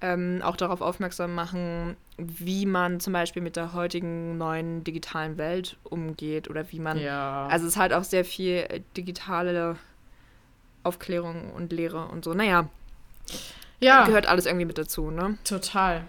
[0.02, 5.78] ähm, auch darauf aufmerksam machen, wie man zum Beispiel mit der heutigen neuen digitalen Welt
[5.84, 7.48] umgeht oder wie man Ja.
[7.48, 9.76] also es ist halt auch sehr viel äh, digitale
[10.84, 12.34] Aufklärung und Lehre und so.
[12.34, 12.70] Naja,
[13.80, 15.38] ja, gehört alles irgendwie mit dazu, ne?
[15.44, 16.04] total.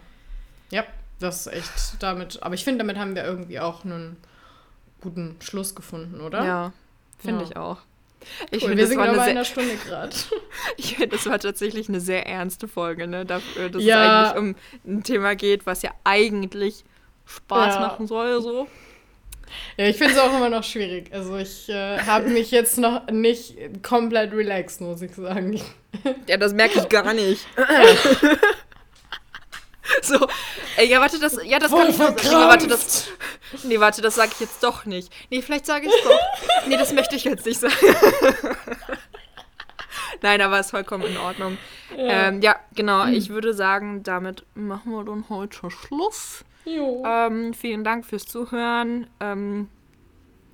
[0.71, 0.85] Ja,
[1.19, 2.43] das ist echt damit.
[2.43, 4.17] Aber ich finde, damit haben wir irgendwie auch einen
[5.01, 6.45] guten Schluss gefunden, oder?
[6.45, 6.73] Ja,
[7.19, 7.51] finde Ja.
[7.51, 7.79] ich auch.
[8.51, 10.11] Ich Cool, finde, wir sind genau bei eine einer Stunde gerade.
[10.77, 13.25] ich find, das war tatsächlich eine sehr ernste Folge, ne?
[13.25, 14.25] Dafür, dass Ja.
[14.25, 14.39] es eigentlich
[14.85, 16.85] um ein Thema geht, was ja eigentlich
[17.27, 17.81] Spaß Ja.
[17.81, 18.67] machen soll, so.
[19.77, 21.13] Ja, ich finde es auch immer noch schwierig.
[21.13, 25.61] Also ich äh, habe mich jetzt noch nicht komplett relaxed, muss ich sagen.
[26.27, 27.47] Ja, das merke ich gar nicht.
[30.03, 30.27] so,
[30.77, 32.21] ey, ja, warte, das, ja, das kann ich noch sagen.
[32.25, 33.09] Nee, warte, das,
[33.65, 35.13] nee, warte, das sage ich jetzt doch nicht.
[35.31, 36.67] Nee, vielleicht sage ich es doch.
[36.67, 37.75] Nee, das möchte ich jetzt nicht sagen.
[40.23, 41.59] Nein, aber ist vollkommen in Ordnung.
[41.97, 46.45] Ja, ähm, ja genau, ich würde sagen, damit machen wir dann heute Schluss.
[46.65, 47.05] Jo.
[47.07, 49.07] Ähm, vielen Dank fürs Zuhören.
[49.21, 49.69] Ähm,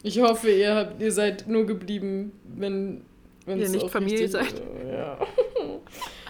[0.02, 3.04] Ich hoffe, ihr, habt, ihr seid nur geblieben, wenn
[3.46, 4.62] wenn's Ihr nicht Familie seid.
[4.90, 5.18] Ja.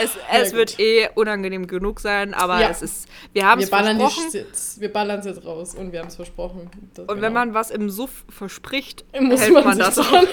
[0.00, 0.80] es sehr es wird gut.
[0.80, 2.68] eh unangenehm genug sein, aber Ja.
[2.70, 4.24] es ist, wir haben es versprochen.
[4.32, 6.70] jetzt, wir ballern es jetzt raus und wir haben es versprochen.
[6.94, 7.32] Das- Und wenn genau.
[7.32, 10.04] man was im Suff verspricht, muss hält man, man das auch.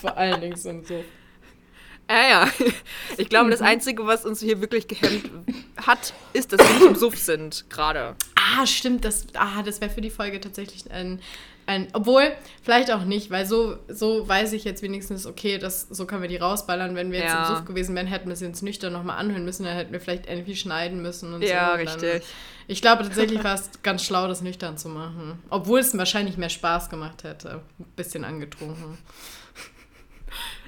[0.00, 1.04] Vor allen Dingen und so.
[2.10, 2.48] Ja, ja.
[3.16, 3.50] Ich glaube, Mhm.
[3.52, 5.30] das Einzige, was uns hier wirklich gehemmt
[5.86, 8.14] hat, ist, dass wir nicht im Suff sind, gerade.
[8.36, 11.20] Ah, stimmt, das, ah, das wäre für die Folge tatsächlich ein,
[11.66, 11.88] ein.
[11.92, 16.22] Obwohl, vielleicht auch nicht, weil so, so weiß ich jetzt wenigstens, okay, das, so können
[16.22, 16.94] wir die rausballern.
[16.94, 17.48] Wenn wir jetzt Ja.
[17.48, 20.00] im Suff gewesen wären, hätten wir sie uns nüchtern nochmal anhören müssen, dann hätten wir
[20.00, 21.84] vielleicht irgendwie schneiden müssen und Ja, so.
[21.84, 22.22] Dann- richtig.
[22.66, 25.38] Ich glaube tatsächlich war es ganz schlau, das nüchtern zu machen.
[25.50, 27.60] Obwohl es wahrscheinlich mehr Spaß gemacht hätte.
[27.78, 28.96] Ein bisschen angetrunken.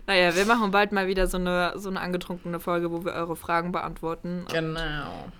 [0.06, 3.34] Naja, wir machen bald mal wieder so eine, so eine angetrunkene Folge, wo wir eure
[3.34, 4.44] Fragen beantworten.
[4.52, 4.80] Genau.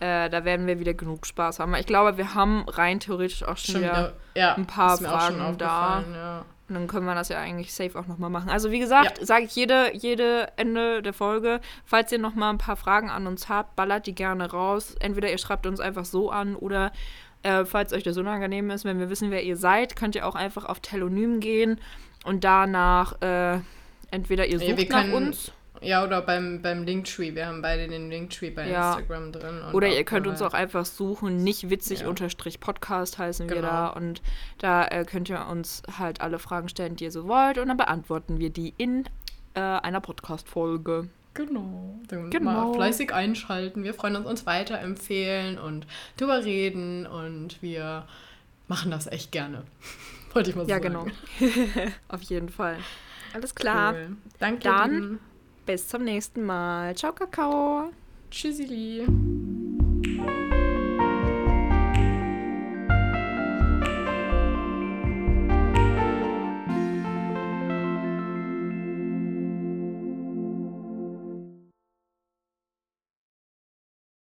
[0.00, 1.74] Äh, da werden wir wieder genug Spaß haben.
[1.76, 4.12] Ich glaube, wir haben rein theoretisch auch schon Schon wieder.
[4.34, 6.04] ja, ein paar ist mir auch schon Fragen da.
[6.12, 6.44] Ja.
[6.68, 8.50] Und dann können wir das ja eigentlich safe auch nochmal machen.
[8.50, 12.74] Also wie gesagt, sage ich jede, jede Ende der Folge, falls ihr nochmal ein paar
[12.74, 14.96] Fragen an uns habt, ballert die gerne raus.
[14.98, 16.90] Entweder ihr schreibt uns einfach so an oder
[17.44, 20.34] äh, falls euch das unangenehm ist, wenn wir wissen, wer ihr seid, könnt ihr auch
[20.34, 21.80] einfach auf Telonym gehen
[22.24, 23.60] und danach äh,
[24.16, 25.52] entweder ihr Ja, sucht wir nach können- uns
[25.82, 27.34] Ja, oder beim, beim Linktree.
[27.34, 28.94] Wir haben beide den Linktree bei Ja.
[28.94, 29.60] Instagram drin.
[29.74, 32.08] oder ihr könnt uns auch einfach suchen, nicht witzig Ja.
[32.08, 33.68] unterstrich Podcast heißen wir Genau.
[33.68, 34.22] da und
[34.58, 37.76] da äh, könnt ihr uns halt alle Fragen stellen, die ihr so wollt und dann
[37.76, 39.04] beantworten wir die in
[39.54, 41.08] äh, einer Podcast-Folge.
[41.34, 41.98] Genau.
[42.08, 42.68] Dann Genau.
[42.68, 43.84] mal fleißig einschalten.
[43.84, 45.86] Wir freuen uns, uns weiterempfehlen und
[46.16, 48.06] drüber reden und wir
[48.68, 49.64] machen das echt gerne.
[50.32, 50.84] Wollte ich mal Ja, sagen.
[50.94, 51.06] genau.
[52.08, 52.78] Auf jeden Fall.
[53.36, 53.92] Alles klar.
[53.92, 54.16] Cool.
[54.38, 54.60] Danke.
[54.64, 55.18] Dann-.
[55.66, 56.96] Bis zum nächsten Mal.
[56.96, 57.90] Ciao, Kakao.
[58.30, 59.06] Tschüssili.